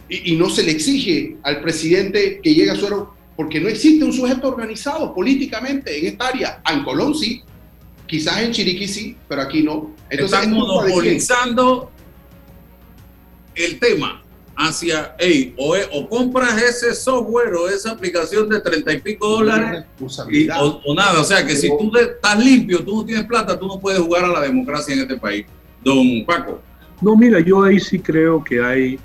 [0.09, 4.11] y, no se le exige al presidente que llegue a suero, porque no existe un
[4.11, 6.61] sujeto organizado políticamente en esta área.
[6.69, 7.43] En Colón sí,
[8.07, 9.95] quizás en Chiriquí sí, pero aquí no.
[10.09, 11.91] Entonces, Están monopolizando
[13.55, 14.23] el tema
[14.55, 19.85] hacia, hey, o, o, compras ese software o esa aplicación de treinta y pico dólares
[20.01, 21.21] o, nada.
[21.21, 24.25] O sea que si tú estás limpio, tú no tienes plata, tú no puedes jugar
[24.25, 25.45] a la democracia en este país.
[25.81, 26.61] Don Paco.
[27.01, 28.99] No, mira, yo ahí sí creo que hay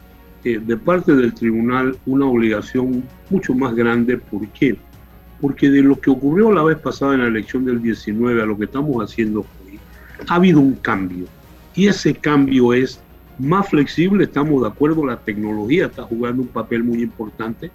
[0.45, 4.19] de parte del tribunal una obligación mucho más grande.
[4.19, 4.77] ¿Por qué?
[5.41, 8.57] Porque de lo que ocurrió la vez pasada en la elección del 19 a lo
[8.57, 9.79] que estamos haciendo hoy,
[10.29, 11.27] ha habido un cambio.
[11.75, 13.01] Y ese cambio es
[13.39, 17.71] más flexible, estamos de acuerdo, la tecnología está jugando un papel muy importante,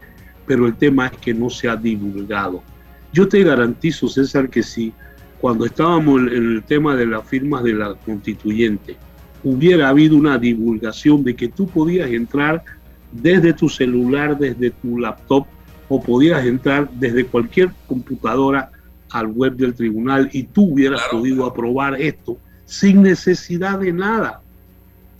[0.46, 2.64] pero el tema es que no se ha divulgado.
[3.12, 4.94] Yo te garantizo, César, que si
[5.42, 8.98] cuando estábamos en el tema de las firmas de la constituyente,
[9.44, 12.64] hubiera habido una divulgación de que tú podías entrar
[13.12, 15.46] desde tu celular, desde tu laptop,
[15.88, 18.72] o podías entrar desde cualquier computadora
[19.10, 24.42] al web del tribunal y tú hubieras podido aprobar esto sin necesidad de nada.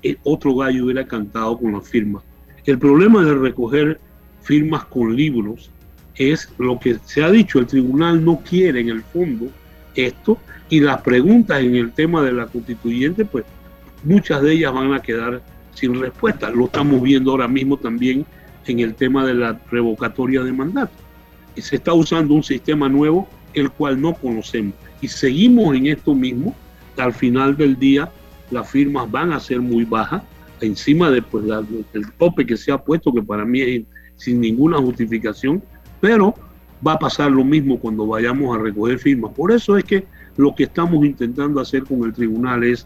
[0.04, 2.22] El otro gallo hubiera cantado con la firma.
[2.66, 4.00] El problema de recoger
[4.44, 5.72] firmas con libros
[6.16, 9.48] es lo que se ha dicho, el tribunal no quiere en el fondo
[9.96, 10.38] esto
[10.70, 13.44] y las preguntas en el tema de la constituyente, pues
[14.04, 15.42] muchas de ellas van a quedar
[15.74, 16.50] sin respuesta.
[16.50, 18.26] Lo estamos viendo ahora mismo también
[18.66, 20.94] en el tema de la revocatoria de mandato.
[21.58, 24.74] Se está usando un sistema nuevo, el cual no conocemos.
[25.02, 26.56] Y seguimos en esto mismo.
[26.98, 28.10] Al final del día,
[28.52, 30.22] las firmas van a ser muy bajas,
[30.62, 33.84] encima de pues, del tope que se ha puesto, que para mí es
[34.16, 35.64] sin ninguna justificación,
[36.02, 36.36] pero
[36.86, 39.32] va a pasar lo mismo cuando vayamos a recoger firmas.
[39.34, 40.06] Por eso es que
[40.38, 42.86] lo que estamos intentando hacer con el tribunal es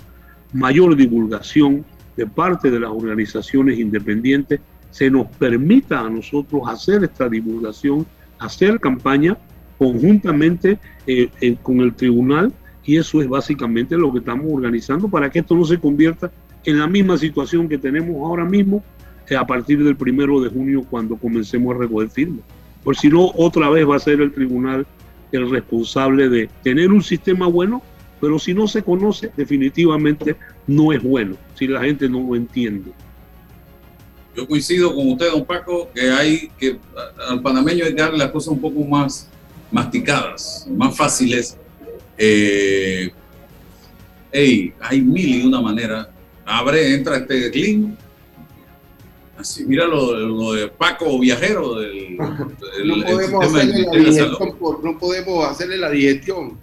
[0.53, 1.85] mayor divulgación
[2.15, 4.59] de parte de las organizaciones independientes,
[4.91, 8.05] se nos permita a nosotros hacer esta divulgación,
[8.37, 9.37] hacer campaña
[9.79, 12.53] conjuntamente eh, eh, con el tribunal
[12.85, 16.31] y eso es básicamente lo que estamos organizando para que esto no se convierta
[16.63, 18.83] en la misma situación que tenemos ahora mismo
[19.29, 22.41] eh, a partir del primero de junio cuando comencemos a recoger firmas.
[22.83, 24.85] Por si no, otra vez va a ser el tribunal
[25.31, 27.81] el responsable de tener un sistema bueno
[28.23, 32.93] pero si no se conoce, definitivamente no es bueno, si la gente no lo entiende.
[34.33, 36.79] Yo coincido con usted, don Paco, que hay que
[37.27, 39.27] al panameño hay que darle las cosas un poco más
[39.69, 41.57] masticadas, más fáciles.
[42.17, 43.11] Eh,
[44.31, 46.09] hay mil y una manera.
[46.45, 47.93] Abre, entra este link.
[49.37, 51.75] Así, mira lo, de Paco Viajero.
[51.75, 56.57] Del, no, podemos hacerle la digestión no podemos hacerle la digestión.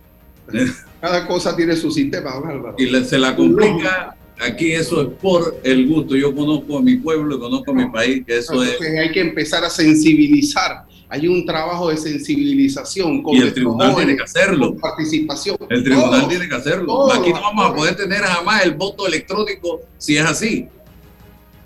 [1.00, 2.76] Cada cosa tiene su sistema, Álvaro.
[2.78, 4.16] Y se la complica.
[4.40, 6.16] Aquí eso es por el gusto.
[6.16, 8.80] Yo conozco a mi pueblo, conozco a mi país, que eso es.
[8.80, 10.84] Hay que empezar a sensibilizar.
[11.10, 13.22] Hay un trabajo de sensibilización.
[13.22, 14.76] Con y el tribunal tiene que hacerlo.
[14.76, 15.56] Participación.
[15.68, 17.12] El tribunal tiene que hacerlo.
[17.12, 20.68] Aquí no vamos a poder tener jamás el voto electrónico si es así.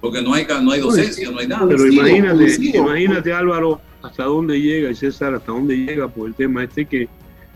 [0.00, 1.66] Porque no hay, no hay docencia, no hay nada.
[1.68, 6.64] Pero imagínate, imagínate Álvaro, hasta dónde llega, y César, hasta dónde llega por el tema
[6.64, 7.08] este que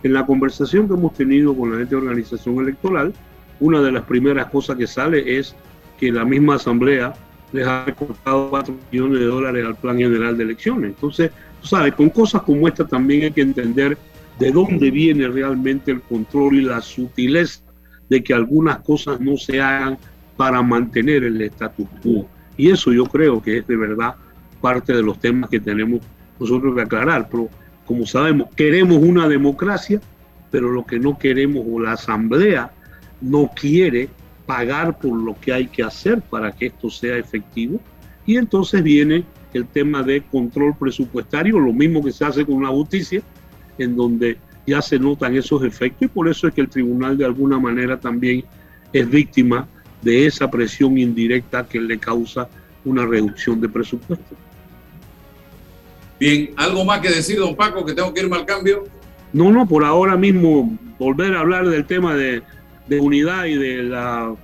[0.03, 3.13] en la conversación que hemos tenido con la gente de organización electoral,
[3.61, 5.55] una de las primeras cosas que sale es
[5.99, 7.15] que la misma asamblea
[7.53, 10.91] les ha recortado 4 millones de dólares al plan general de elecciones.
[10.91, 13.99] Entonces, tú sabes, con cosas como esta también hay que entender
[14.39, 17.61] de dónde viene realmente el control y la sutileza
[18.09, 19.99] de que algunas cosas no se hagan
[20.37, 22.29] para mantener el status quo.
[22.57, 24.15] Y eso yo creo que es de verdad
[24.61, 26.01] parte de los temas que tenemos
[26.39, 27.29] nosotros que aclarar.
[27.31, 27.49] Pero
[27.88, 29.98] como sabemos, queremos una democracia,
[30.51, 32.70] pero lo que no queremos o la Asamblea
[33.22, 34.11] no quiere
[34.44, 37.81] pagar por lo que hay que hacer para que esto sea efectivo.
[38.27, 39.24] Y entonces viene
[39.55, 43.22] el tema de control presupuestario, lo mismo que se hace con la justicia,
[43.79, 47.24] en donde ya se notan esos efectos y por eso es que el tribunal de
[47.24, 48.44] alguna manera también
[48.92, 49.66] es víctima
[50.03, 52.51] de esa presión indirecta que le causa
[52.85, 54.37] una reducción de presupuesto.
[56.19, 58.85] Bien, ¿algo más que decir, don Paco, que tengo que irme al cambio?
[59.33, 62.43] No, no, por ahora mismo volver a hablar del tema de,
[62.91, 64.37] unidad y de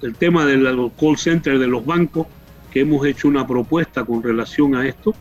[0.00, 2.26] del tema de los call centers de los bancos,
[2.72, 5.14] que hemos hecho una propuesta con relación a esto,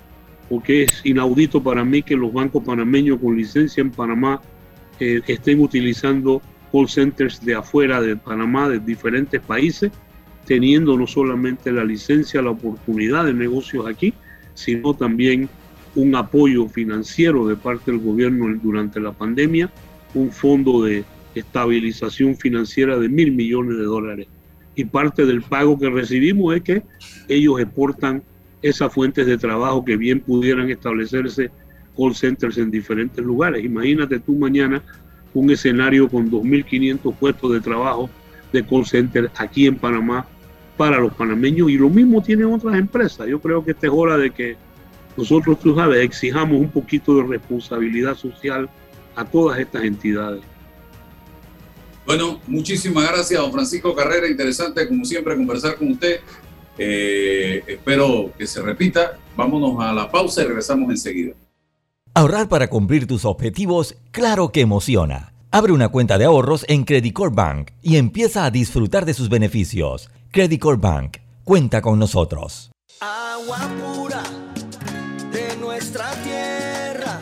[0.47, 4.41] porque es inaudito para mí que los bancos panameños con licencia en Panamá
[4.99, 6.41] eh, estén utilizando
[6.71, 9.91] call centers de afuera de Panamá, de diferentes países,
[10.45, 14.13] teniendo no solamente la licencia, la oportunidad de negocios aquí,
[14.53, 15.49] sino también
[15.95, 19.71] un apoyo financiero de parte del gobierno durante la pandemia,
[20.13, 21.03] un fondo de
[21.35, 24.27] estabilización financiera de mil millones de dólares.
[24.75, 26.83] Y parte del pago que recibimos es que
[27.27, 28.23] ellos exportan
[28.61, 31.49] esas fuentes de trabajo que bien pudieran establecerse
[31.97, 33.63] call centers en diferentes lugares.
[33.63, 34.81] Imagínate tú mañana
[35.33, 38.09] un escenario con 2.500 puestos de trabajo
[38.51, 40.25] de call center aquí en Panamá
[40.77, 43.27] para los panameños y lo mismo tienen otras empresas.
[43.27, 44.55] Yo creo que esta es hora de que
[45.19, 48.69] nosotros, tú sabes, exijamos un poquito de responsabilidad social
[49.15, 50.41] a todas estas entidades.
[52.05, 54.27] Bueno, muchísimas gracias, don Francisco Carrera.
[54.27, 56.21] Interesante, como siempre, conversar con usted.
[56.77, 59.19] Eh, espero que se repita.
[59.35, 61.33] Vámonos a la pausa y regresamos enseguida.
[62.13, 65.33] Ahorrar para cumplir tus objetivos, claro que emociona.
[65.51, 70.09] Abre una cuenta de ahorros en Credit Bank y empieza a disfrutar de sus beneficios.
[70.31, 72.71] Credit Bank, cuenta con nosotros.
[73.01, 74.23] Agua pura
[75.79, 77.19] nuestra tierra,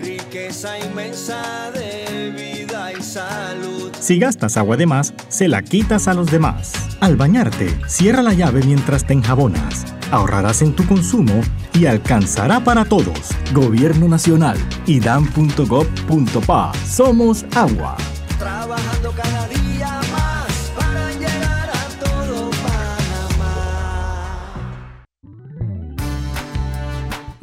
[0.00, 3.90] riqueza inmensa de vida y salud.
[3.98, 6.74] Si gastas agua de más, se la quitas a los demás.
[7.00, 11.40] Al bañarte, cierra la llave mientras te enjabonas ahorrarás en tu consumo
[11.74, 13.30] y alcanzará para todos.
[13.52, 14.56] Gobierno Nacional,
[14.86, 16.72] idam.gov.pa.
[16.86, 17.96] Somos agua.
[18.38, 19.27] Trabajando cada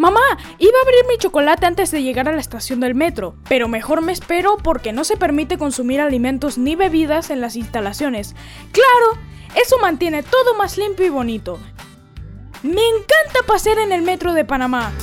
[0.06, 0.20] Mamá,
[0.60, 4.04] iba a abrir mi chocolate antes de llegar a la estación del metro, pero mejor
[4.04, 8.36] me espero porque no se permite consumir alimentos ni bebidas en las instalaciones.
[8.72, 9.20] ¡Claro!
[9.60, 11.58] Eso mantiene todo más limpio y bonito.
[12.62, 14.94] Me encanta pasear en el metro de Panamá.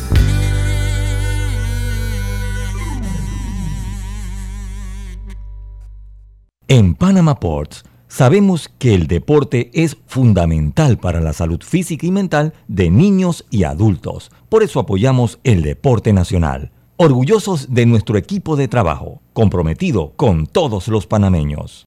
[6.69, 12.55] En Panama Ports sabemos que el deporte es fundamental para la salud física y mental
[12.69, 14.31] de niños y adultos.
[14.53, 16.73] Por eso apoyamos el deporte nacional.
[16.99, 21.87] Orgullosos de nuestro equipo de trabajo, comprometido con todos los panameños.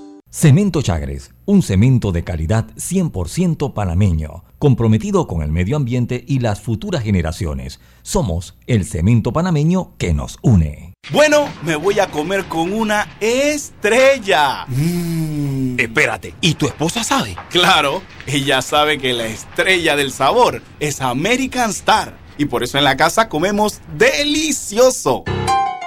[0.33, 6.61] Cemento Chagres, un cemento de calidad 100% panameño, comprometido con el medio ambiente y las
[6.61, 7.81] futuras generaciones.
[8.01, 10.93] Somos el cemento panameño que nos une.
[11.11, 14.65] Bueno, me voy a comer con una estrella.
[14.67, 15.77] Mm.
[15.77, 17.35] Espérate, ¿y tu esposa sabe?
[17.49, 22.17] Claro, ella sabe que la estrella del sabor es American Star.
[22.37, 25.25] Y por eso en la casa comemos delicioso.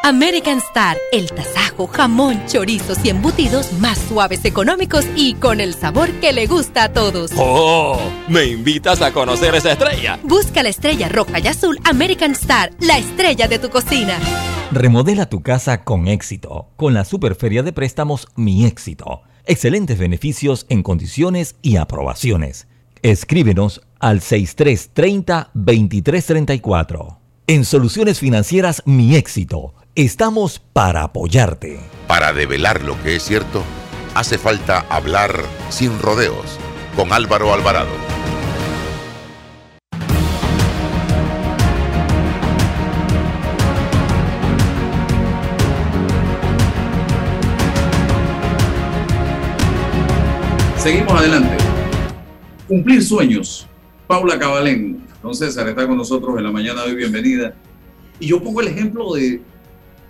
[0.05, 6.11] American Star, el tasajo, jamón, chorizos y embutidos más suaves, económicos y con el sabor
[6.21, 7.31] que le gusta a todos.
[7.39, 7.99] ¡Oh!
[8.29, 10.21] ¿Me invitas a conocer esa estrella?
[10.23, 14.19] Busca la estrella roja y azul American Star, la estrella de tu cocina.
[14.73, 19.23] Remodela tu casa con éxito, con la Superferia de Préstamos Mi Éxito.
[19.47, 22.67] Excelentes beneficios en condiciones y aprobaciones.
[23.01, 27.17] Escríbenos al 6330-2334.
[27.47, 31.79] En Soluciones Financieras Mi Éxito Estamos para apoyarte.
[32.09, 33.63] Para develar lo que es cierto,
[34.17, 36.59] hace falta hablar sin rodeos
[36.97, 37.93] con Álvaro Alvarado.
[50.79, 51.57] Seguimos adelante.
[52.67, 53.69] Cumplir sueños.
[54.09, 55.07] Paula Cabalén.
[55.23, 56.97] Don César está con nosotros en la mañana de hoy.
[56.97, 57.55] Bienvenida.
[58.19, 59.54] Y yo pongo el ejemplo de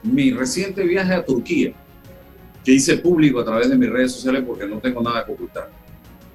[0.05, 1.73] mi reciente viaje a Turquía,
[2.65, 5.71] que hice público a través de mis redes sociales porque no tengo nada que ocultar.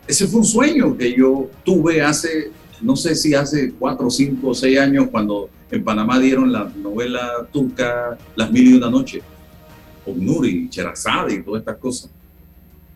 [0.07, 2.51] Ese fue un sueño que yo tuve hace,
[2.81, 8.17] no sé si hace cuatro, cinco seis años, cuando en Panamá dieron la novela turca
[8.35, 9.21] Las Mil y Una Noches,
[10.03, 12.11] con Nuri, Cherazade y todas estas cosas.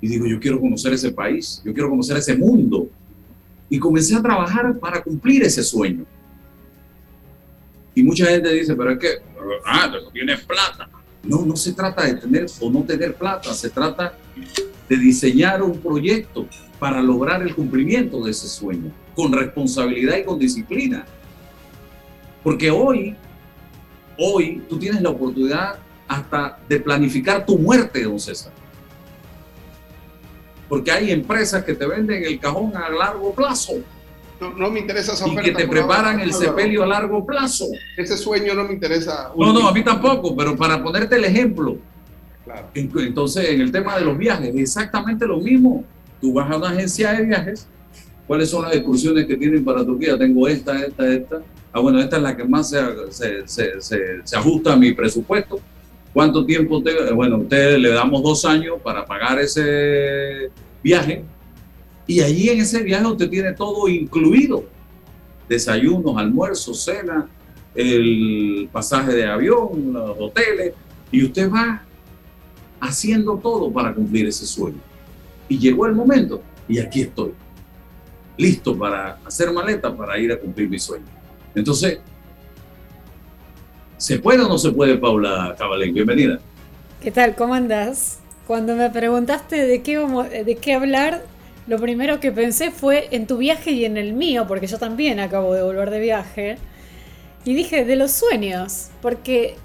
[0.01, 2.89] Y digo, yo quiero conocer ese país, yo quiero conocer ese mundo.
[3.69, 6.05] Y comencé a trabajar para cumplir ese sueño.
[7.95, 9.07] Y mucha gente dice, pero es que,
[9.65, 10.89] ah, tienes plata.
[11.23, 14.17] No, no se trata de tener o no tener plata, se trata
[14.89, 16.47] de diseñar un proyecto
[16.79, 21.05] para lograr el cumplimiento de ese sueño, con responsabilidad y con disciplina.
[22.43, 23.15] Porque hoy,
[24.17, 28.51] hoy tú tienes la oportunidad hasta de planificar tu muerte, don César.
[30.67, 33.75] Porque hay empresas que te venden el cajón a largo plazo
[34.51, 35.49] no, me interesa esa oferta.
[35.49, 37.67] Y que te preparan el sepelio a largo plazo.
[37.97, 39.31] Ese sueño no me interesa.
[39.37, 41.77] No, no, a mí tampoco, pero para ponerte el ejemplo.
[42.43, 42.67] Claro.
[42.73, 45.83] Entonces, en el tema de los viajes, exactamente lo mismo.
[46.19, 47.67] Tú vas a una agencia de viajes.
[48.27, 50.17] ¿Cuáles son las excursiones que tienen para Turquía?
[50.17, 51.41] Tengo esta, esta, esta.
[51.71, 53.47] Ah, bueno, esta es la que más se, se,
[53.81, 55.59] se, se ajusta a mi presupuesto.
[56.13, 56.81] ¿Cuánto tiempo?
[56.81, 60.51] Te, bueno, ustedes le damos dos años para pagar ese
[60.83, 61.23] viaje
[62.05, 64.65] y allí en ese viaje usted tiene todo incluido.
[65.47, 67.27] Desayunos, almuerzos, cena,
[67.73, 70.73] el pasaje de avión, los hoteles.
[71.11, 71.83] Y usted va
[72.79, 74.79] haciendo todo para cumplir ese sueño.
[75.47, 77.33] Y llegó el momento y aquí estoy.
[78.37, 81.05] Listo para hacer maleta para ir a cumplir mi sueño.
[81.55, 81.99] Entonces,
[83.97, 85.93] ¿se puede o no se puede, Paula Cabalén?
[85.93, 86.39] Bienvenida.
[87.01, 87.35] ¿Qué tal?
[87.35, 88.19] ¿Cómo andas?
[88.47, 89.99] Cuando me preguntaste de qué,
[90.45, 91.23] de qué hablar,
[91.67, 95.19] lo primero que pensé fue en tu viaje y en el mío, porque yo también
[95.19, 96.57] acabo de volver de viaje.
[97.45, 99.55] Y dije, de los sueños, porque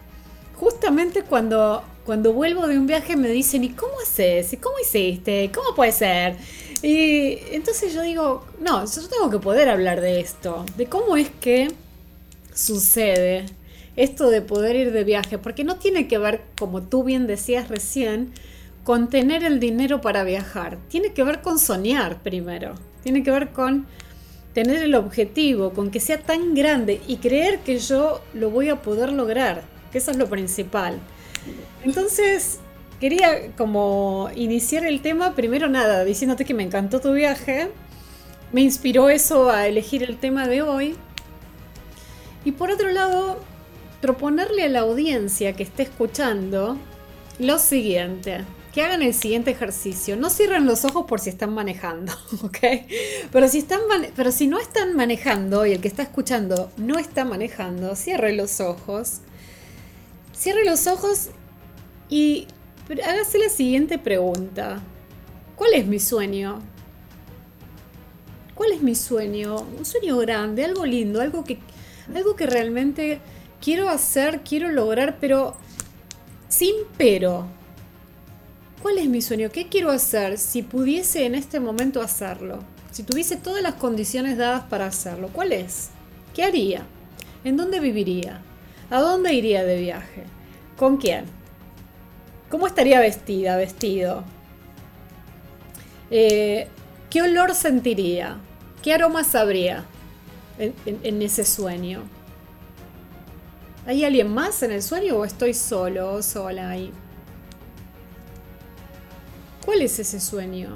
[0.54, 4.52] justamente cuando, cuando vuelvo de un viaje me dicen, ¿y cómo haces?
[4.52, 5.50] ¿Y cómo hiciste?
[5.54, 6.36] ¿Cómo puede ser?
[6.82, 11.30] Y entonces yo digo, no, yo tengo que poder hablar de esto, de cómo es
[11.40, 11.68] que
[12.54, 13.46] sucede
[13.96, 17.68] esto de poder ir de viaje, porque no tiene que ver, como tú bien decías
[17.68, 18.32] recién,
[18.88, 20.78] con tener el dinero para viajar.
[20.88, 22.72] Tiene que ver con soñar primero.
[23.02, 23.86] Tiene que ver con
[24.54, 28.80] tener el objetivo, con que sea tan grande y creer que yo lo voy a
[28.80, 29.62] poder lograr,
[29.92, 30.98] que eso es lo principal.
[31.84, 32.60] Entonces,
[32.98, 37.68] quería como iniciar el tema, primero nada, diciéndote que me encantó tu viaje,
[38.52, 40.96] me inspiró eso a elegir el tema de hoy.
[42.42, 43.38] Y por otro lado,
[44.00, 46.78] proponerle a la audiencia que esté escuchando
[47.38, 50.16] lo siguiente que hagan el siguiente ejercicio.
[50.16, 52.12] No cierren los ojos por si están manejando,
[52.42, 52.58] ¿ok?
[53.32, 53.80] Pero si, están
[54.14, 58.60] pero si no están manejando y el que está escuchando no está manejando, cierre los
[58.60, 59.20] ojos.
[60.36, 61.30] Cierre los ojos
[62.08, 62.46] y
[62.90, 64.80] hágase la siguiente pregunta.
[65.56, 66.60] ¿Cuál es mi sueño?
[68.54, 69.56] ¿Cuál es mi sueño?
[69.78, 71.58] Un sueño grande, algo lindo, algo que,
[72.14, 73.20] algo que realmente
[73.60, 75.56] quiero hacer, quiero lograr, pero
[76.48, 77.57] sin pero.
[78.82, 79.50] ¿Cuál es mi sueño?
[79.50, 82.60] ¿Qué quiero hacer si pudiese en este momento hacerlo?
[82.90, 85.90] Si tuviese todas las condiciones dadas para hacerlo, ¿cuál es?
[86.34, 86.82] ¿Qué haría?
[87.44, 88.40] ¿En dónde viviría?
[88.90, 90.24] ¿A dónde iría de viaje?
[90.76, 91.24] ¿Con quién?
[92.50, 94.24] ¿Cómo estaría vestida, vestido?
[96.10, 96.68] Eh,
[97.10, 98.38] ¿Qué olor sentiría?
[98.82, 99.84] ¿Qué aromas habría
[100.58, 102.02] en, en- en ese sueño?
[103.86, 106.92] ¿Hay alguien más en el sueño o estoy solo o sola ahí?
[109.68, 110.74] ¿Cuál es ese sueño?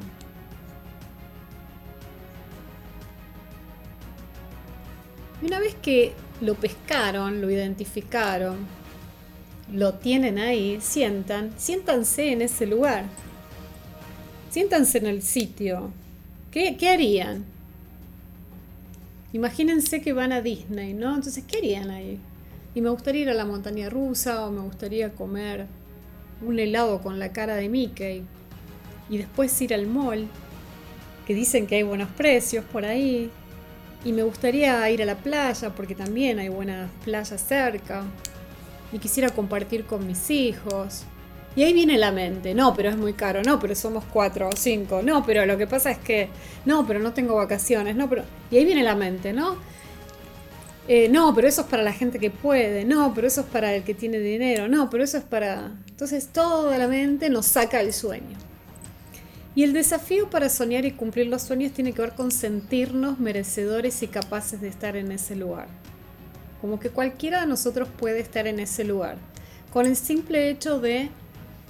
[5.41, 6.13] Y una vez que
[6.43, 8.59] lo pescaron, lo identificaron,
[9.73, 13.07] lo tienen ahí, sientan, siéntanse en ese lugar.
[14.51, 15.91] Siéntanse en el sitio.
[16.51, 17.47] ¿Qué, qué harían?
[19.33, 21.15] Imagínense que van a Disney, ¿no?
[21.15, 22.19] Entonces, ¿qué harían ahí?
[22.75, 25.67] Y me gustaría ir a la montaña rusa o me gustaría comer
[26.47, 28.27] un helado con la cara de Mickey.
[29.13, 30.27] Y después ir al mall,
[31.27, 33.31] que dicen que hay buenos precios por ahí.
[34.07, 38.05] Y me gustaría ir a la playa porque también hay buenas playas cerca.
[38.91, 41.05] Y quisiera compartir con mis hijos.
[41.55, 44.57] Y ahí viene la mente, no, pero es muy caro, no, pero somos cuatro o
[44.57, 46.31] cinco, no, pero lo que pasa es que,
[46.65, 48.25] no, pero no tengo vacaciones, no, pero...
[48.51, 49.57] Y ahí viene la mente, ¿no?
[50.89, 53.75] Eh, no, pero eso es para la gente que puede, no, pero eso es para
[53.75, 55.73] el que tiene dinero, no, pero eso es para...
[55.91, 58.39] Entonces toda la mente nos saca el sueño.
[59.55, 64.03] Y el desafío para soñar y cumplir los sueños tiene que ver con sentirnos merecedores
[64.03, 65.67] y capaces de estar en ese lugar.
[66.61, 69.17] Como que cualquiera de nosotros puede estar en ese lugar.
[69.73, 71.11] Con el simple hecho de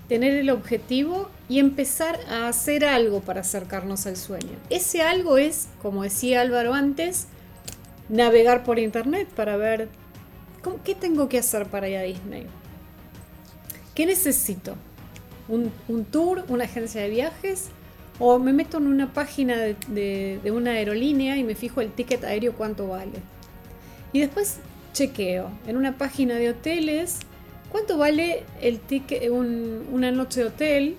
[0.09, 4.59] tener el objetivo y empezar a hacer algo para acercarnos al sueño.
[4.71, 7.27] Ese algo es, como decía Álvaro antes,
[8.09, 9.89] navegar por internet para ver
[10.63, 12.47] ¿cómo- qué tengo que hacer para ir a Disney.
[13.95, 14.77] ¿Qué necesito?
[15.49, 16.45] ¿Un, un tour?
[16.49, 17.69] ¿Una agencia de viajes?
[18.19, 22.53] ¿O me meto en una página de, una aerolínea y me fijo el ticket aéreo
[22.55, 23.19] cuánto vale?
[24.13, 24.59] Y después
[24.93, 27.19] chequeo en una página de hoteles
[27.71, 30.97] cuánto vale el ticket, un- una noche de hotel.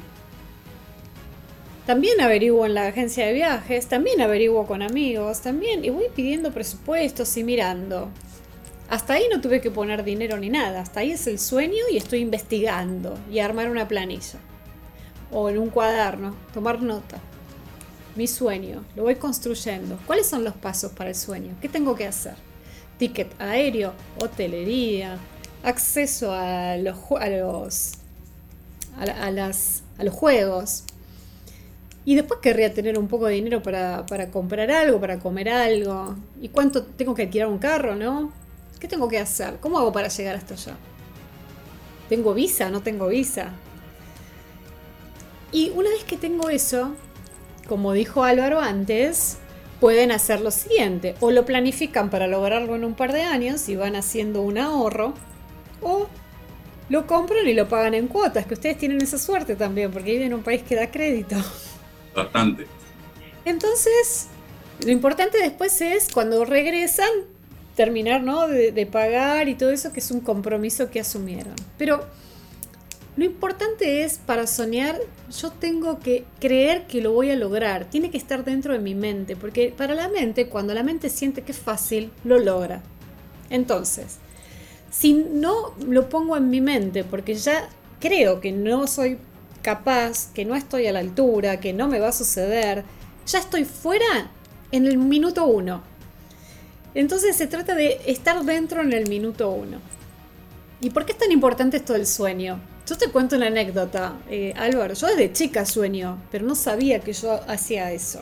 [1.85, 6.51] También averiguo en la agencia de viajes, también averiguo con amigos, también y voy pidiendo
[6.51, 8.09] presupuestos y mirando.
[8.93, 11.97] Hasta ahí no tuve que poner dinero ni nada, hasta ahí es el sueño y
[11.97, 14.37] estoy investigando y armar una planilla.
[15.31, 17.17] O en un cuaderno, tomar nota.
[18.15, 19.97] Mi sueño, lo voy construyendo.
[20.05, 21.55] ¿Cuáles son los pasos para el sueño?
[21.59, 22.35] ¿Qué tengo que hacer?
[22.99, 25.17] Ticket aéreo, hotelería,
[25.63, 27.93] acceso a los, a los,
[28.99, 30.83] a, la- a las, a los juegos.
[32.05, 36.15] Y después querría tener un poco de dinero para, para comprar algo, para comer algo.
[36.39, 38.42] ¿Y cuánto tengo que alquilar un carro, no?
[38.84, 39.59] ¿Qué tengo que hacer?
[39.61, 40.75] ¿Cómo hago para llegar hasta allá?
[42.09, 42.69] ¿Tengo visa?
[42.69, 43.53] ¿No tengo visa?
[45.53, 46.93] Y una vez que tengo eso,
[47.69, 49.38] como dijo Álvaro antes,
[49.79, 51.15] pueden hacer lo siguiente.
[51.21, 55.13] O lo planifican para lograrlo en un par de años y van haciendo un ahorro.
[55.81, 56.07] O
[56.89, 60.27] lo compran y lo pagan en cuotas, que ustedes tienen esa suerte también, porque viven
[60.27, 61.38] en un país que da crédito.
[62.13, 62.67] Bastante.
[63.45, 64.27] Entonces,
[64.84, 67.07] lo importante después es cuando regresan,
[67.76, 68.47] terminar ¿no?
[68.47, 71.55] de, de pagar y todo eso, que es un compromiso que asumieron.
[71.78, 72.05] Pero
[73.15, 74.99] lo importante es, para soñar,
[75.39, 77.86] yo tengo que creer que lo voy a lograr.
[77.86, 81.43] Tiene que estar dentro de mi mente, porque para la mente, cuando la mente siente
[81.43, 82.82] que es fácil, lo logra.
[83.51, 84.17] Entonces,
[84.89, 87.69] si no lo pongo en mi mente, porque ya
[87.99, 89.19] creo que no soy
[89.61, 92.84] capaz, que no estoy a la altura, que no me va a suceder,
[93.28, 94.32] ya estoy fuera
[94.71, 95.84] en el minuto uno.
[96.95, 99.79] Entonces se trata de estar dentro en el minuto uno.
[100.81, 102.59] ¿Y por qué es tan importante esto del sueño?
[102.87, 104.93] Yo te cuento una anécdota, eh, Álvaro.
[104.93, 108.21] Yo desde chica sueño, pero no sabía que yo hacía eso.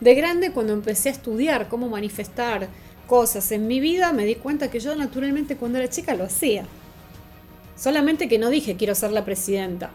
[0.00, 2.68] De grande, cuando empecé a estudiar cómo manifestar
[3.06, 6.66] cosas en mi vida, me di cuenta que yo naturalmente cuando era chica lo hacía.
[7.76, 9.90] Solamente que no dije quiero ser la presidenta.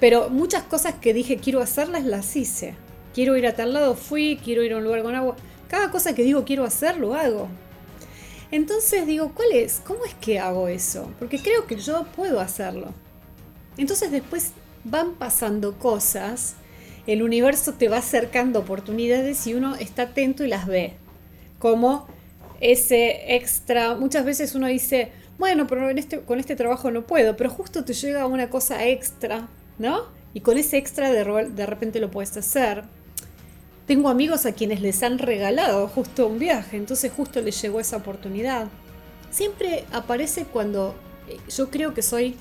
[0.00, 2.74] Pero muchas cosas que dije quiero hacerlas, las hice.
[3.14, 5.36] Quiero ir a tal lado, fui, quiero ir a un lugar con agua.
[5.70, 7.48] Cada cosa que digo quiero hacer, lo hago.
[8.50, 9.80] Entonces digo, ¿cuál es?
[9.86, 11.12] ¿Cómo es que hago eso?
[11.20, 12.92] Porque creo que yo puedo hacerlo.
[13.76, 14.50] Entonces después
[14.82, 16.56] van pasando cosas,
[17.06, 20.94] el universo te va acercando oportunidades y uno está atento y las ve.
[21.60, 22.08] Como
[22.60, 27.48] ese extra, muchas veces uno dice, bueno, pero este, con este trabajo no puedo, pero
[27.48, 29.48] justo te llega una cosa extra,
[29.78, 30.02] ¿no?
[30.34, 32.82] Y con ese extra de, de repente lo puedes hacer.
[33.90, 37.96] Tengo amigos a quienes les han regalado justo un viaje, entonces justo les llegó esa
[37.96, 38.68] oportunidad.
[39.32, 40.94] Siempre aparece cuando
[41.26, 42.36] eh, yo creo que soy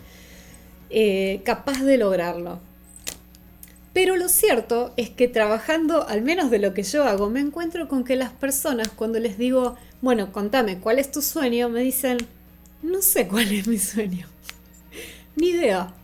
[0.92, 2.60] eh, capaz de lograrlo.
[3.94, 7.88] Pero lo cierto es que trabajando, al menos de lo que yo hago, me encuentro
[7.88, 11.68] con que las personas cuando les digo, bueno, contame, ¿cuál es tu sueño?
[11.68, 12.20] Me dicen,
[12.84, 14.28] no sé cuál es mi sueño.
[15.36, 15.96] Ni idea.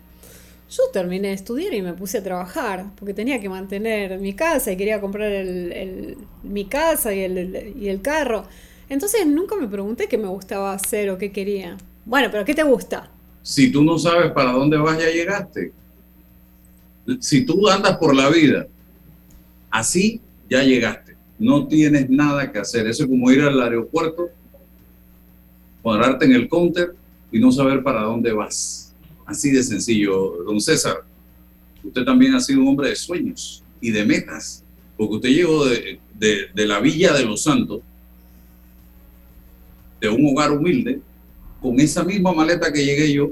[0.69, 4.71] Yo terminé de estudiar y me puse a trabajar, porque tenía que mantener mi casa
[4.71, 8.45] y quería comprar el, mi casa y el, y el carro.
[8.89, 11.77] Entonces nunca me pregunté qué me gustaba hacer o qué quería.
[12.05, 13.09] Bueno, pero ¿qué te gusta?
[13.41, 15.71] Si tú no sabes para dónde vas, ya llegaste.
[17.19, 18.67] Si tú andas por la vida
[19.69, 21.15] así, ya llegaste.
[21.37, 22.87] No tienes nada que hacer.
[22.87, 24.29] Eso es como ir al aeropuerto,
[25.83, 26.95] pararte en el counter
[27.31, 28.84] y no saber para dónde vas.
[29.25, 31.03] Así de sencillo, don César.
[31.83, 34.63] Usted también ha sido un hombre de sueños y de metas,
[34.97, 37.81] porque usted llegó de, de la Villa de los Santos,
[39.99, 41.01] de un hogar humilde,
[41.61, 43.31] con esa misma maleta que llegué yo,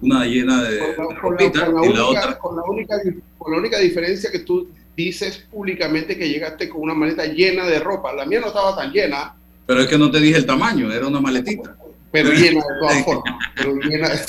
[0.00, 2.38] una llena de, ropita y la otra.
[2.38, 3.00] Con la, única,
[3.38, 7.78] con la única diferencia que tú dices públicamente que llegaste con una maleta llena de
[7.78, 8.12] ropa.
[8.12, 9.34] La mía no estaba tan llena.
[9.66, 11.76] Pero es que no te dije el tamaño, era una maletita.
[12.10, 13.34] Pero llena de todas formas.
[13.54, 14.20] Pero llena de,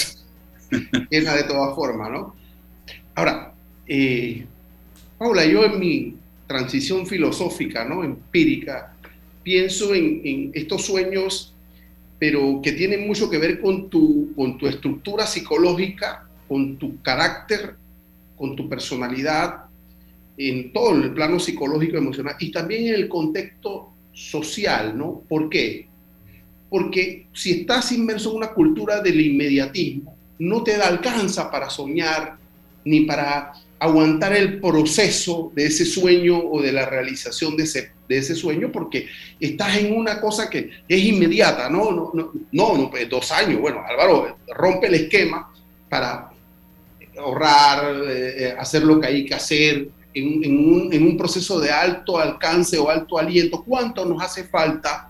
[1.09, 2.35] llena de todas formas, ¿no?
[3.15, 3.53] Ahora,
[3.87, 4.45] eh,
[5.17, 6.15] Paula, yo en mi
[6.47, 8.03] transición filosófica, ¿no?
[8.03, 8.93] Empírica,
[9.43, 11.53] pienso en, en estos sueños
[12.23, 17.75] pero que tienen mucho que ver con tu, con tu estructura psicológica, con tu carácter,
[18.37, 19.65] con tu personalidad,
[20.37, 25.21] en todo el plano psicológico, emocional y también en el contexto social, ¿no?
[25.27, 25.89] ¿Por qué?
[26.69, 32.37] Porque si estás inmerso en una cultura del inmediatismo, no te da alcanza para soñar
[32.85, 38.17] ni para aguantar el proceso de ese sueño o de la realización de ese, de
[38.17, 39.07] ese sueño porque
[39.39, 41.91] estás en una cosa que es inmediata, ¿no?
[41.91, 42.31] No, no,
[42.77, 43.59] no, pues, dos años.
[43.59, 45.51] Bueno, Álvaro, rompe el esquema
[45.89, 46.31] para
[47.17, 51.59] ahorrar, eh, eh, hacer lo que hay que hacer en, en, un, en, un, proceso
[51.59, 53.63] de alto alcance o alto aliento.
[53.63, 55.09] ¿Cuánto nos hace falta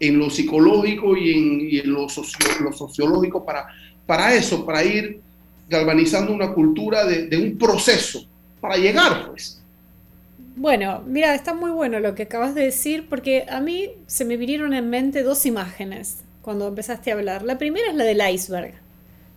[0.00, 3.68] en lo psicológico y en, y en lo, socio, lo sociológico para,
[4.08, 5.20] para eso, para ir
[5.68, 8.26] galvanizando una cultura de, un proceso
[8.58, 9.60] para llegar, pues.
[10.56, 14.38] Bueno, mira, está muy bueno lo que acabas de decir porque a mí se me
[14.38, 17.42] vinieron en mente dos imágenes cuando empezaste a hablar.
[17.42, 18.72] La primera es la del iceberg.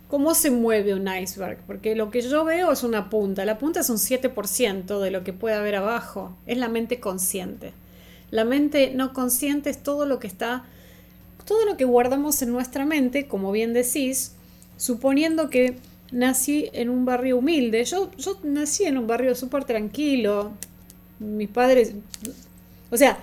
[0.08, 1.58] ¿Cómo se mueve un iceberg?
[1.66, 3.44] Porque lo que yo veo es una punta.
[3.44, 6.34] La punta es un 7% de lo que puede haber abajo.
[6.46, 7.74] Es la mente consciente.
[8.30, 10.64] La mente no consciente es todo lo que está,
[11.44, 14.34] todo lo que guardamos en nuestra mente, como bien decís,
[14.82, 15.76] suponiendo que
[16.10, 17.84] nací en un barrio humilde.
[17.84, 20.50] Yo, yo nací en un barrio súper tranquilo.
[21.20, 21.94] Mis padres,
[22.90, 23.16] o sea,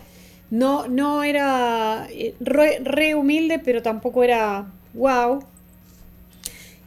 [0.52, 5.44] no, no era eh, re, humilde, pero tampoco era wow.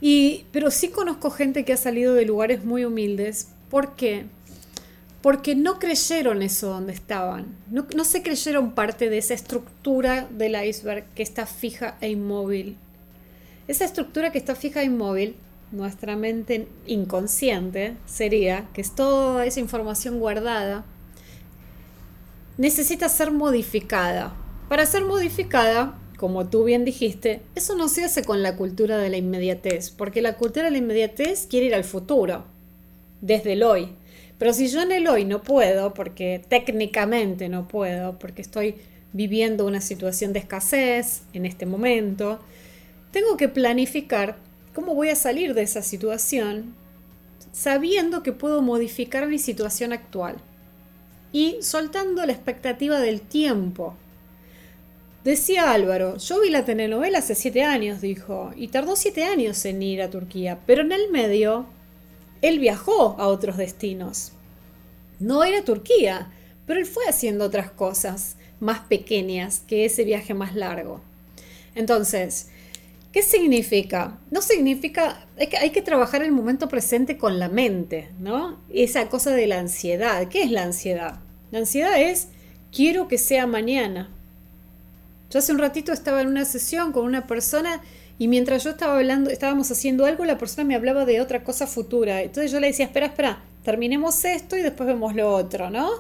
[0.01, 3.49] Y, pero sí conozco gente que ha salido de lugares muy humildes.
[3.69, 4.25] ¿Por qué?
[5.21, 7.55] Porque no creyeron eso donde estaban.
[7.71, 12.79] No, no se creyeron parte de esa estructura del iceberg que está fija e inmóvil.
[13.69, 15.37] Esa estructura que está fija e inmóvil
[15.71, 20.85] nuestra mente inconsciente sería que es toda esa información guardada
[22.59, 24.35] necesita ser modificada.
[24.69, 29.09] Para ser modificada, como tú bien dijiste, eso no se hace con la cultura de
[29.09, 32.45] la inmediatez, porque la cultura de la inmediatez quiere ir al futuro,
[33.21, 33.89] desde el hoy.
[34.39, 38.77] Pero si yo en el hoy no puedo, porque técnicamente no puedo, porque estoy
[39.13, 42.41] viviendo una situación de escasez en este momento,
[43.13, 44.37] tengo que planificar
[44.75, 46.75] ¿Cómo voy a salir de esa situación
[47.53, 50.37] sabiendo que puedo modificar mi situación actual?
[51.31, 53.95] Y soltando la expectativa del tiempo.
[55.25, 59.83] Decía Álvaro, yo vi la telenovela hace siete años, dijo, y tardó siete años en
[59.83, 61.67] ir a Turquía, pero en el medio
[62.41, 64.33] él viajó a otros destinos.
[65.21, 66.33] No era Turquía,
[66.67, 71.03] pero él fue haciendo otras cosas más pequeñas que ese viaje más largo.
[71.75, 72.49] Entonces,
[73.13, 74.19] ¿Qué significa?
[74.31, 78.59] No significa, es que hay que trabajar el momento presente con la mente, ¿no?
[78.73, 80.29] Esa cosa de la ansiedad.
[80.29, 81.21] ¿Qué es la ansiedad?
[81.51, 82.29] La ansiedad es,
[82.75, 84.09] quiero que sea mañana.
[85.31, 87.83] Yo hace un ratito estaba en una sesión con una persona
[88.19, 91.67] y mientras yo estaba hablando, estábamos haciendo algo, la persona me hablaba de otra cosa
[91.67, 92.23] futura.
[92.23, 95.91] Entonces yo le decía, espera, espera, terminemos esto y después vemos lo otro, ¿no?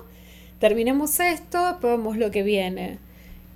[0.61, 2.99] Terminemos esto, después vemos lo que viene.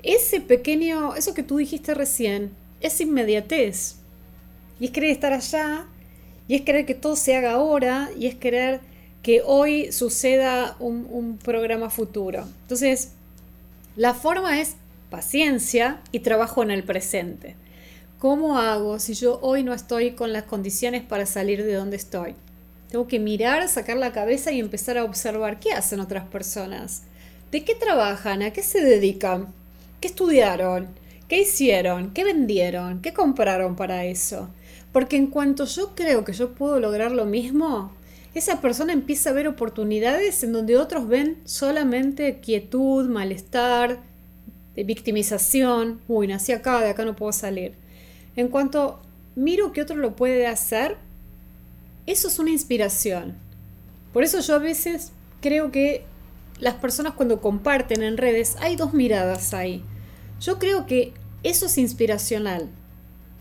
[0.02, 2.50] Ese pequeño, eso que tú dijiste recién,
[2.86, 3.96] es inmediatez.
[4.78, 5.86] Y es querer estar allá,
[6.48, 8.80] y es querer que todo se haga ahora, y es querer
[9.22, 12.46] que hoy suceda un, programa futuro.
[12.62, 13.10] Entonces,
[13.96, 14.76] la forma es
[15.10, 17.56] paciencia y trabajo en el presente.
[18.18, 22.34] ¿Cómo hago si yo hoy no estoy con las condiciones para salir de donde estoy?
[22.88, 27.02] Tengo que mirar, sacar la cabeza y empezar a observar qué hacen otras personas.
[27.50, 28.42] ¿De qué trabajan?
[28.42, 29.48] ¿A qué se dedican?
[30.00, 30.86] ¿Qué estudiaron?
[31.28, 32.12] ¿Qué hicieron?
[32.12, 33.02] ¿Qué vendieron?
[33.02, 34.48] ¿Qué compraron para eso?
[34.92, 37.92] Porque en cuanto yo creo que yo puedo lograr lo mismo,
[38.34, 44.00] esa persona empieza a ver oportunidades en donde otros ven solamente quietud, malestar,
[44.76, 46.00] victimización.
[46.06, 47.74] Uy, nací acá, de acá no puedo salir.
[48.36, 49.00] En cuanto
[49.34, 50.96] miro que otro lo puede hacer,
[52.06, 53.34] eso es una inspiración.
[54.12, 56.04] Por eso yo a veces creo que
[56.60, 59.82] las personas cuando comparten en redes, hay dos miradas ahí.
[60.40, 61.12] Yo creo que
[61.42, 62.68] eso es inspiracional.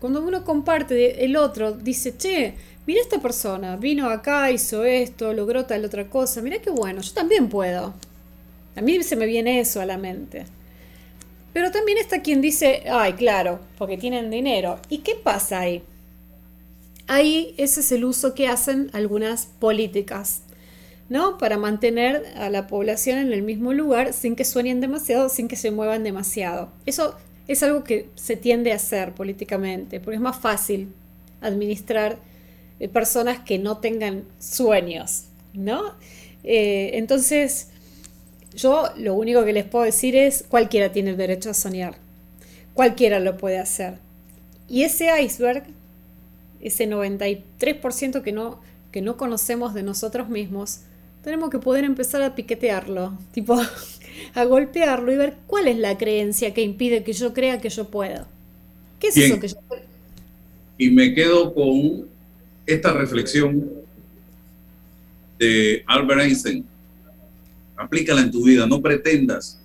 [0.00, 2.54] Cuando uno comparte, el otro dice, che,
[2.86, 7.12] mira esta persona, vino acá, hizo esto, logró tal otra cosa, mira qué bueno, yo
[7.12, 7.94] también puedo.
[8.76, 10.44] A mí se me viene eso a la mente.
[11.52, 14.78] Pero también está quien dice, ay, claro, porque tienen dinero.
[14.90, 15.82] ¿Y qué pasa ahí?
[17.06, 20.42] Ahí ese es el uso que hacen algunas políticas,
[21.08, 21.38] ¿no?
[21.38, 25.56] Para mantener a la población en el mismo lugar sin que suenen demasiado, sin que
[25.56, 26.70] se muevan demasiado.
[26.84, 27.16] Eso
[27.48, 30.88] es algo que se tiende a hacer políticamente, porque es más fácil
[31.40, 32.18] administrar
[32.80, 35.94] eh, personas que no tengan sueños, ¿no?
[36.42, 37.68] Eh, entonces,
[38.54, 41.98] yo lo único que les puedo decir es, cualquiera tiene el derecho a soñar,
[42.74, 43.98] cualquiera lo puede hacer.
[44.68, 45.64] Y ese iceberg,
[46.60, 50.80] ese 93% que no, que no conocemos de nosotros mismos,
[51.26, 53.60] tenemos que poder empezar a piquetearlo, tipo
[54.34, 57.88] a golpearlo y ver cuál es la creencia que impide que yo crea que yo
[57.88, 58.28] puedo.
[59.00, 59.56] ¿Qué es eso que yo
[60.78, 62.06] Y me quedo con
[62.64, 63.68] esta reflexión
[65.36, 66.64] de Albert Einstein.
[67.76, 69.58] Aplícala en tu vida, no pretendas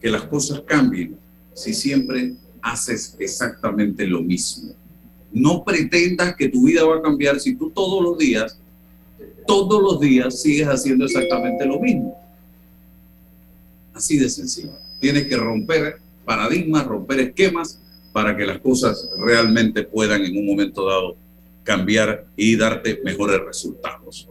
[0.00, 1.16] que las cosas cambien
[1.54, 4.74] si siempre haces exactamente lo mismo.
[5.32, 8.59] No pretendas que tu vida va a cambiar si tú todos los días
[9.46, 12.18] todos los días sigues haciendo exactamente lo mismo.
[13.94, 14.72] Así de sencillo.
[15.00, 17.80] Tienes que romper paradigmas, romper esquemas
[18.12, 21.16] para que las cosas realmente puedan en un momento dado
[21.62, 24.28] cambiar y darte mejores resultados.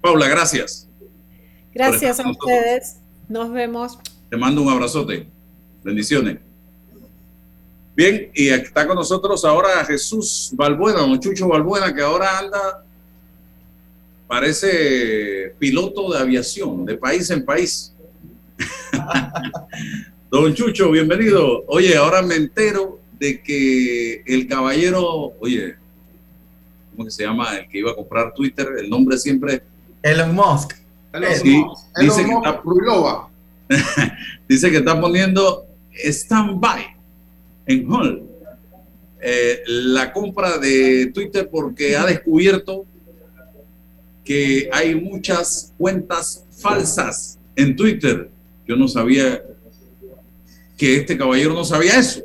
[0.00, 0.88] Paula, gracias.
[1.72, 2.96] Gracias a ustedes.
[3.28, 3.98] Nos vemos.
[4.30, 5.26] Te mando un abrazote.
[5.82, 6.38] Bendiciones.
[7.96, 12.84] Bien, y está con nosotros ahora Jesús Balbuena, don Chucho Balbuena, que ahora anda
[14.26, 17.92] parece piloto de aviación, de país en país.
[20.30, 21.64] Don Chucho, bienvenido.
[21.68, 25.76] Oye, ahora me entero de que el caballero, oye,
[26.96, 27.56] ¿cómo se llama?
[27.58, 29.62] El que iba a comprar Twitter, el nombre siempre...
[30.02, 30.72] Elon Musk.
[31.40, 31.64] Sí,
[32.00, 32.62] dice, que está,
[34.48, 36.84] dice que está poniendo stand-by
[37.66, 38.34] en hold
[39.26, 42.84] eh, la compra de Twitter porque ha descubierto
[44.24, 48.30] que hay muchas cuentas falsas en Twitter.
[48.66, 49.42] Yo no sabía
[50.76, 52.22] que este caballero no sabía eso.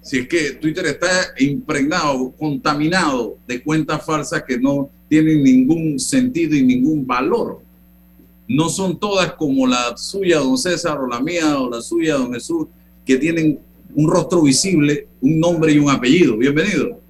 [0.00, 6.56] Si es que Twitter está impregnado, contaminado de cuentas falsas que no tienen ningún sentido
[6.56, 7.60] y ningún valor.
[8.48, 12.32] No son todas como la suya, don César, o la mía, o la suya, don
[12.32, 12.66] Jesús,
[13.04, 13.60] que tienen
[13.94, 16.36] un rostro visible, un nombre y un apellido.
[16.36, 17.00] Bienvenido.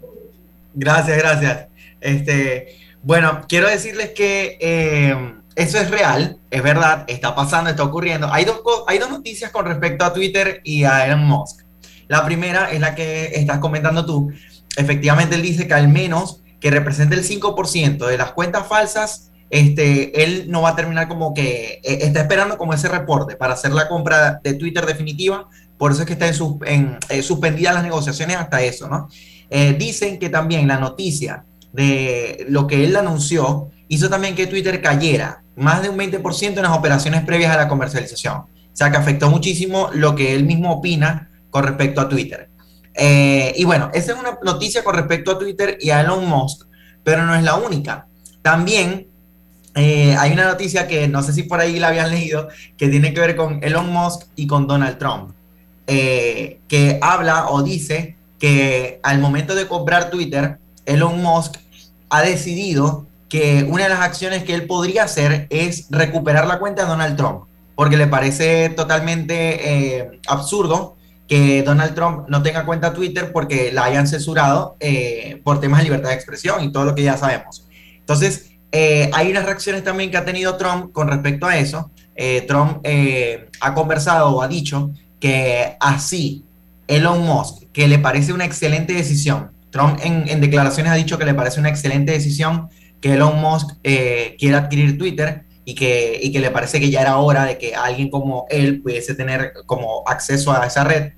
[0.74, 1.68] Gracias, gracias.
[2.01, 8.33] Este, bueno, quiero decirles que eh, eso es real, es verdad, está pasando, está ocurriendo.
[8.33, 11.63] Hay dos, hay dos noticias con respecto a Twitter y a Elon Musk.
[12.07, 14.33] La primera es la que estás comentando tú.
[14.77, 20.23] Efectivamente, él dice que al menos que represente el 5% de las cuentas falsas, este,
[20.23, 23.73] él no va a terminar como que eh, está esperando como ese reporte para hacer
[23.73, 25.49] la compra de Twitter definitiva.
[25.77, 26.29] Por eso es que está
[26.67, 29.09] en, eh, suspendidas las negociaciones hasta eso, ¿no?
[29.77, 35.43] dicen que también la noticia de lo que él anunció hizo también que Twitter cayera
[35.57, 38.37] más de un 20% en las operaciones previas a la comercialización.
[38.37, 42.49] O sea, que afectó muchísimo lo que él mismo opina con respecto a Twitter.
[42.95, 46.66] Eh, y bueno, esa es una noticia con respecto a Twitter y a Elon Musk,
[47.05, 48.07] pero no es la única.
[48.41, 49.09] También
[49.75, 53.14] eh, hay una noticia que no sé si por ahí la habían leído, que tiene
[53.14, 55.33] que ver con Elon Musk y con Donald Trump,
[55.87, 61.57] eh, que habla o dice que al momento de comprar Twitter, Elon Musk
[62.09, 66.83] ha decidido que una de las acciones que él podría hacer es recuperar la cuenta
[66.83, 72.93] de Donald Trump, porque le parece totalmente eh, absurdo que Donald Trump no tenga cuenta
[72.93, 76.95] Twitter porque la hayan censurado eh, por temas de libertad de expresión y todo lo
[76.95, 77.66] que ya sabemos.
[78.01, 81.91] Entonces, eh, hay unas reacciones también que ha tenido Trump con respecto a eso.
[82.47, 82.87] Trump
[83.61, 86.45] ha conversado o ha dicho que así
[86.87, 91.35] Elon Musk, que le parece una excelente decisión Trump en, declaraciones ha dicho que le
[91.35, 92.68] parece una excelente decisión
[93.01, 97.01] que Elon Musk eh, quiera adquirir Twitter y que, y que le parece que ya
[97.01, 101.12] era hora de que alguien como él pudiese tener como acceso a esa red,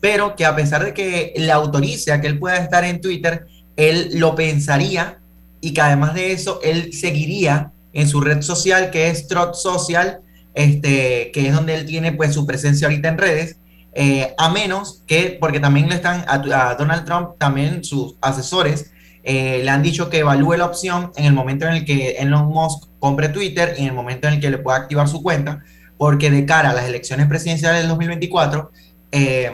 [0.00, 3.46] pero que a pesar de que le autorice a que él pueda estar en Twitter,
[3.76, 5.18] él lo pensaría
[5.60, 10.20] y que además de eso, él seguiría en su red social que es Trot Social,
[10.54, 13.58] este, que es donde él tiene pues su presencia ahorita en redes,
[13.94, 16.38] eh, a menos que, porque también le están a,
[16.74, 18.92] Donald Trump, también sus asesores,
[19.24, 22.48] eh, le han dicho que evalúe la opción en el momento en el que Elon
[22.48, 25.62] Musk compre Twitter y en el momento en el que le pueda activar su cuenta,
[25.98, 28.70] porque de cara a las elecciones presidenciales del 2024,
[29.12, 29.52] eh,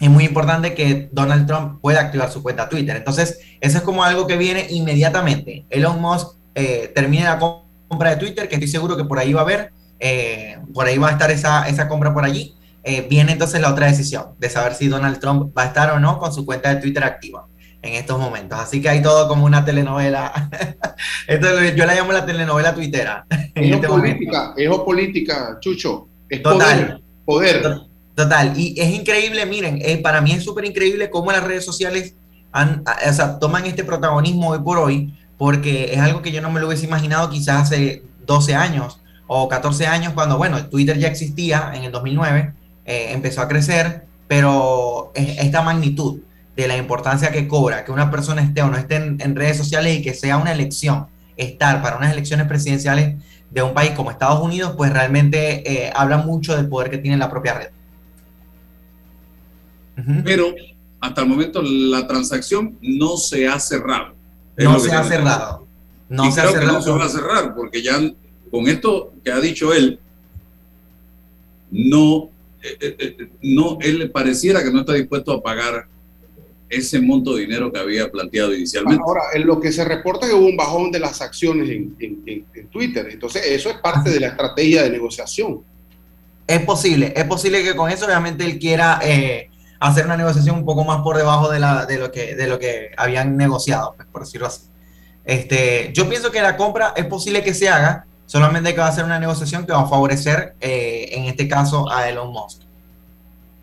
[0.00, 2.96] es muy importante que Donald Trump pueda activar su cuenta Twitter.
[2.96, 5.66] Entonces, eso es como algo que viene inmediatamente.
[5.70, 9.40] Elon Musk eh, termine la compra de Twitter, que estoy seguro que por ahí va
[9.40, 9.72] a haber,
[10.72, 12.55] por ahí va a estar esa, esa compra por allí.
[12.88, 15.98] Eh, viene entonces la otra decisión de saber si Donald Trump va a estar o
[15.98, 17.48] no con su cuenta de Twitter activa
[17.82, 18.56] en estos momentos.
[18.60, 20.32] Así que hay todo como una telenovela.
[21.26, 23.26] Esto, yo la llamo la telenovela tuitera.
[23.56, 26.06] Es este política, es política, Chucho.
[26.28, 27.02] Es Total.
[27.24, 27.62] poder.
[27.62, 27.80] poder.
[28.14, 32.14] Total, y es increíble, miren, eh, para mí es súper increíble cómo las redes sociales
[32.52, 36.50] han, o sea, toman este protagonismo hoy por hoy, porque es algo que yo no
[36.50, 41.08] me lo hubiese imaginado quizás hace 12 años o 14 años, cuando, bueno, Twitter ya
[41.08, 42.54] existía en el 2009,
[42.86, 46.20] eh, empezó a crecer, pero esta magnitud
[46.56, 49.98] de la importancia que cobra que una persona esté o no esté en, redes sociales
[49.98, 51.06] y que sea una elección,
[51.36, 53.16] estar para unas elecciones presidenciales
[53.50, 57.16] de un país como Estados Unidos, pues realmente eh, habla mucho del poder que tiene
[57.16, 57.68] la propia red.
[60.24, 60.54] Pero
[61.00, 64.14] hasta el momento la transacción no se ha cerrado.
[64.56, 65.66] no se ha cerrado.
[66.08, 66.72] No se ha cerrado.
[66.72, 67.98] no se va a cerrar porque ya
[68.50, 69.98] con esto que ha dicho él,
[71.70, 72.30] no,
[73.42, 75.86] no, él pareciera que no está dispuesto a pagar
[76.68, 79.02] ese monto de dinero que había planteado inicialmente.
[79.04, 82.68] Ahora, en lo que se reporta que hubo un bajón de las acciones en, en
[82.68, 85.62] Twitter, entonces eso es parte de la estrategia de negociación.
[86.46, 89.50] Es posible, es posible que con eso obviamente él quiera eh,
[89.80, 92.58] hacer una negociación un poco más por debajo de, la, de, lo, que, de lo
[92.58, 94.62] que habían negociado, pues, por decirlo así.
[95.24, 98.92] Este, yo pienso que la compra es posible que se haga, solamente que va a
[98.92, 102.62] ser una negociación que va a favorecer, eh, en este caso, a Elon Musk.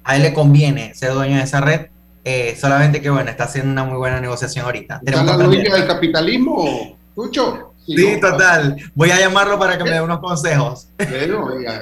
[0.03, 1.87] A él le conviene ser dueño de esa red,
[2.25, 5.01] eh, solamente que, bueno, está haciendo una muy buena negociación ahorita.
[5.05, 7.73] ¿Está la lógica del capitalismo, Tucho?
[7.85, 8.77] Sí, total.
[8.95, 10.87] Voy a llamarlo para que me dé unos consejos.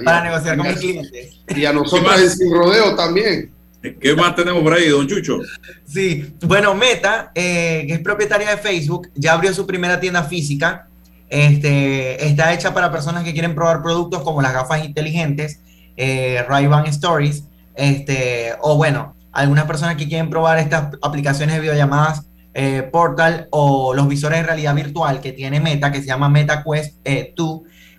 [0.04, 1.38] para negociar con mis clientes.
[1.48, 3.52] Y a nosotros en Sin Rodeo también.
[4.00, 5.40] ¿Qué más tenemos por ahí, don Chucho?
[5.86, 10.88] Sí, bueno, Meta, eh, que es propietaria de Facebook, ya abrió su primera tienda física.
[11.32, 15.62] Este, está hecha para personas que quieren probar productos como las gafas inteligentes,
[15.96, 22.28] eh, Ray-Ban Stories, este, o bueno, algunas personas que quieren probar estas aplicaciones de videollamadas
[22.54, 26.96] eh, Portal o los visores de realidad virtual que tiene Meta, que se llama MetaQuest
[26.96, 27.34] 2 eh,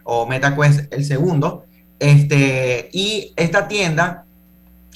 [0.05, 1.64] o MetaQuest el segundo.
[1.99, 4.26] Este, y esta tienda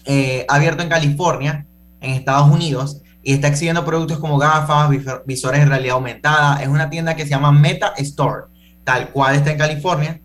[0.05, 1.66] eh, abierto en California,
[2.03, 4.89] en Estados Unidos, y está exhibiendo productos como gafas,
[5.27, 6.62] visores de realidad aumentada.
[6.62, 8.45] Es una tienda que se llama Meta Store,
[8.85, 10.20] tal cual está en California,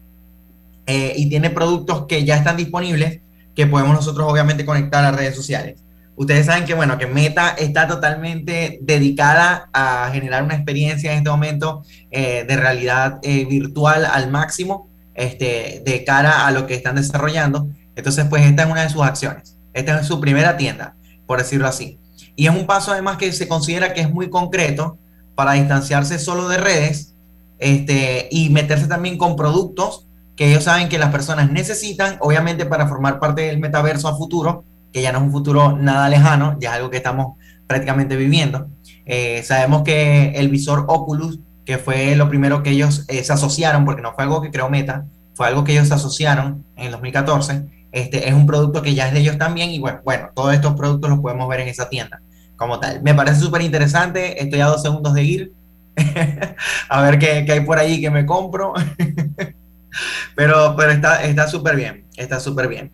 [0.86, 3.22] eh, y tiene productos que ya están disponibles,
[3.56, 5.84] que podemos nosotros obviamente conectar a redes sociales.
[6.16, 11.32] Ustedes saben que, bueno, que Meta está totalmente dedicada a generar una experiencia en este
[11.32, 11.82] momento
[12.12, 17.68] eh, de realidad virtual al máximo, este, de cara a lo que están desarrollando.
[17.96, 19.58] Entonces, pues esta es una de sus acciones.
[19.74, 20.94] Esta es su primera tienda,
[21.26, 21.98] por decirlo así.
[22.42, 24.98] Y es un paso además que se considera que es muy concreto
[25.36, 27.14] para distanciarse solo de redes
[27.60, 32.88] este, y meterse también con productos que ellos saben que las personas necesitan, obviamente para
[32.88, 36.72] formar parte del metaverso a futuro, que ya no es un futuro nada lejano, ya
[36.72, 37.38] es algo que estamos
[37.68, 38.70] prácticamente viviendo.
[39.06, 43.86] Eh, sabemos que el visor Oculus, que fue lo primero que ellos eh, se asociaron,
[43.86, 46.92] porque no fue algo que creó Meta, fue algo que ellos se asociaron en el
[46.94, 50.56] 2014, este, es un producto que ya es de ellos también y bueno, bueno, todos
[50.56, 52.20] estos productos los podemos ver en esa tienda
[52.62, 53.02] como tal.
[53.02, 55.54] Me parece súper interesante, estoy a dos segundos de ir
[56.90, 58.76] a ver qué, hay por ahí que me compro,
[60.36, 62.92] pero, pero está súper bien, está súper bien.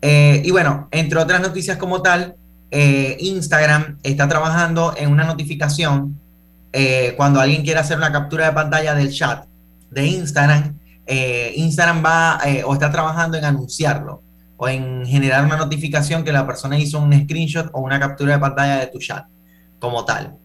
[0.00, 2.36] Eh, y bueno, entre otras noticias como tal,
[2.70, 6.16] eh, Instagram está trabajando en una notificación
[6.72, 9.46] eh, cuando alguien quiere hacer una captura de pantalla del chat
[9.90, 10.78] de Instagram.
[11.56, 14.22] Instagram va o está trabajando en anunciarlo
[14.58, 18.38] o en generar una notificación que la persona hizo un screenshot o una captura de
[18.40, 19.24] pantalla de tu chat
[19.78, 20.36] como tal.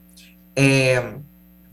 [0.56, 1.18] Eh,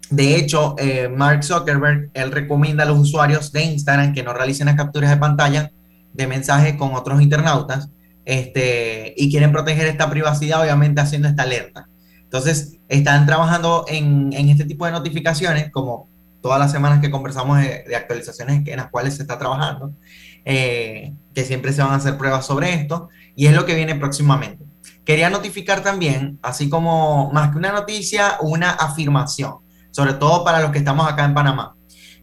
[0.09, 4.67] de hecho, eh, Mark Zuckerberg, él recomienda a los usuarios de Instagram que no realicen
[4.67, 5.71] las capturas de pantalla
[6.13, 7.91] de mensajes con otros internautas
[8.25, 11.89] este, y quieren proteger esta privacidad, obviamente haciendo esta alerta.
[12.23, 16.09] Entonces, están trabajando en, en este tipo de notificaciones, como
[16.41, 19.93] todas las semanas que conversamos de, de actualizaciones en las cuales se está trabajando.
[20.45, 23.95] Eh, que siempre se van a hacer pruebas sobre esto, y es lo que viene
[23.95, 24.65] próximamente.
[25.05, 29.57] quería notificar también, así como más que una noticia, una afirmación,
[29.91, 31.75] sobre todo para los que estamos acá en Panamá.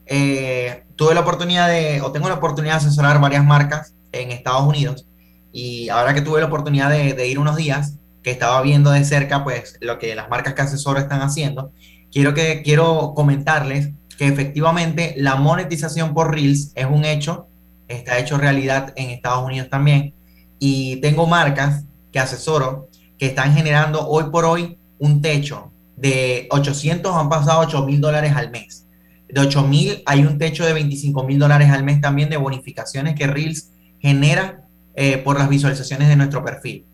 [0.06, 4.64] Eh, tuve la oportunidad de, o tengo la oportunidad de asesorar varias marcas en Estados
[4.64, 5.06] Unidos
[5.52, 9.44] y ahora que tuve la oportunidad de, ir unos días, que estaba viendo de cerca
[9.44, 11.72] pues lo que las marcas que asesoro están haciendo,
[12.12, 17.47] quiero, que, quiero comentarles que efectivamente la monetización por Reels es un hecho,
[17.88, 20.14] está hecho realidad en Estados Unidos también
[20.60, 27.14] y tengo marcas que asesoro que están generando hoy por hoy un techo de 800,
[27.16, 28.86] han pasado 8 mil dólares al mes.
[29.28, 33.16] De 8 mil hay un techo de 25 mil dólares al mes también de bonificaciones
[33.16, 34.66] que Reels genera
[34.96, 36.86] eh, por las visualizaciones de nuestro perfil.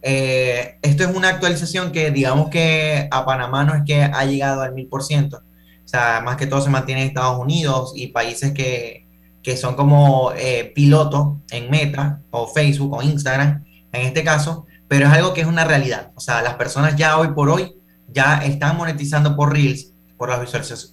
[0.00, 4.62] Eh, esto es una actualización que digamos que a Panamá no es que ha llegado
[4.62, 5.34] al 1000%.
[5.34, 5.42] O
[5.84, 9.01] sea, más que todo se mantiene en Estados Unidos y países que,
[9.42, 15.06] que son como eh, pilotos en Meta o Facebook o Instagram, en este caso, pero
[15.06, 16.12] es algo que es una realidad.
[16.14, 17.74] O sea, las personas ya hoy por hoy
[18.08, 20.40] ya están monetizando por Reels, por las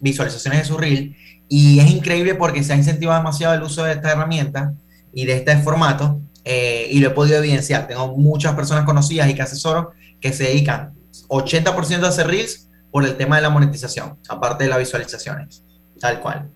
[0.01, 1.15] visualizaciones de su Reel,
[1.47, 4.73] y es increíble porque se ha incentivado demasiado el uso de esta herramienta
[5.13, 7.87] y de este formato, eh, y lo he podido evidenciar.
[7.87, 10.93] Tengo muchas personas conocidas y que asesoro que se dedican
[11.27, 15.63] 80% a hacer Reels por el tema de la monetización, aparte de las visualizaciones,
[15.99, 16.49] tal cual.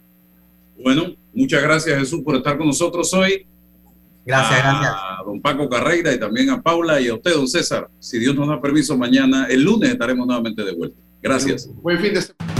[0.81, 3.47] Bueno, muchas gracias Jesús por estar con nosotros hoy.
[4.25, 4.91] Gracias, gracias.
[4.93, 7.89] A don Paco Carreira y también a Paula y a usted, don César.
[7.99, 10.97] Si Dios nos da permiso, mañana, el lunes, estaremos nuevamente de vuelta.
[11.21, 11.69] Gracias.
[11.81, 12.53] Buen fin de semana.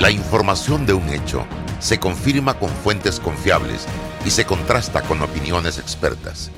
[0.00, 1.46] La información de un hecho
[1.78, 3.86] se confirma con fuentes confiables
[4.26, 6.50] y se contrasta con opiniones expertas.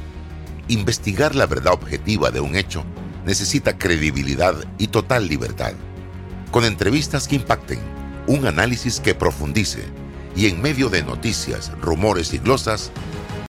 [0.68, 2.84] Investigar la verdad objetiva de un hecho
[3.24, 5.74] necesita credibilidad y total libertad.
[6.50, 7.78] Con entrevistas que impacten,
[8.26, 9.84] un análisis que profundice
[10.36, 12.92] y en medio de noticias, rumores y glosas,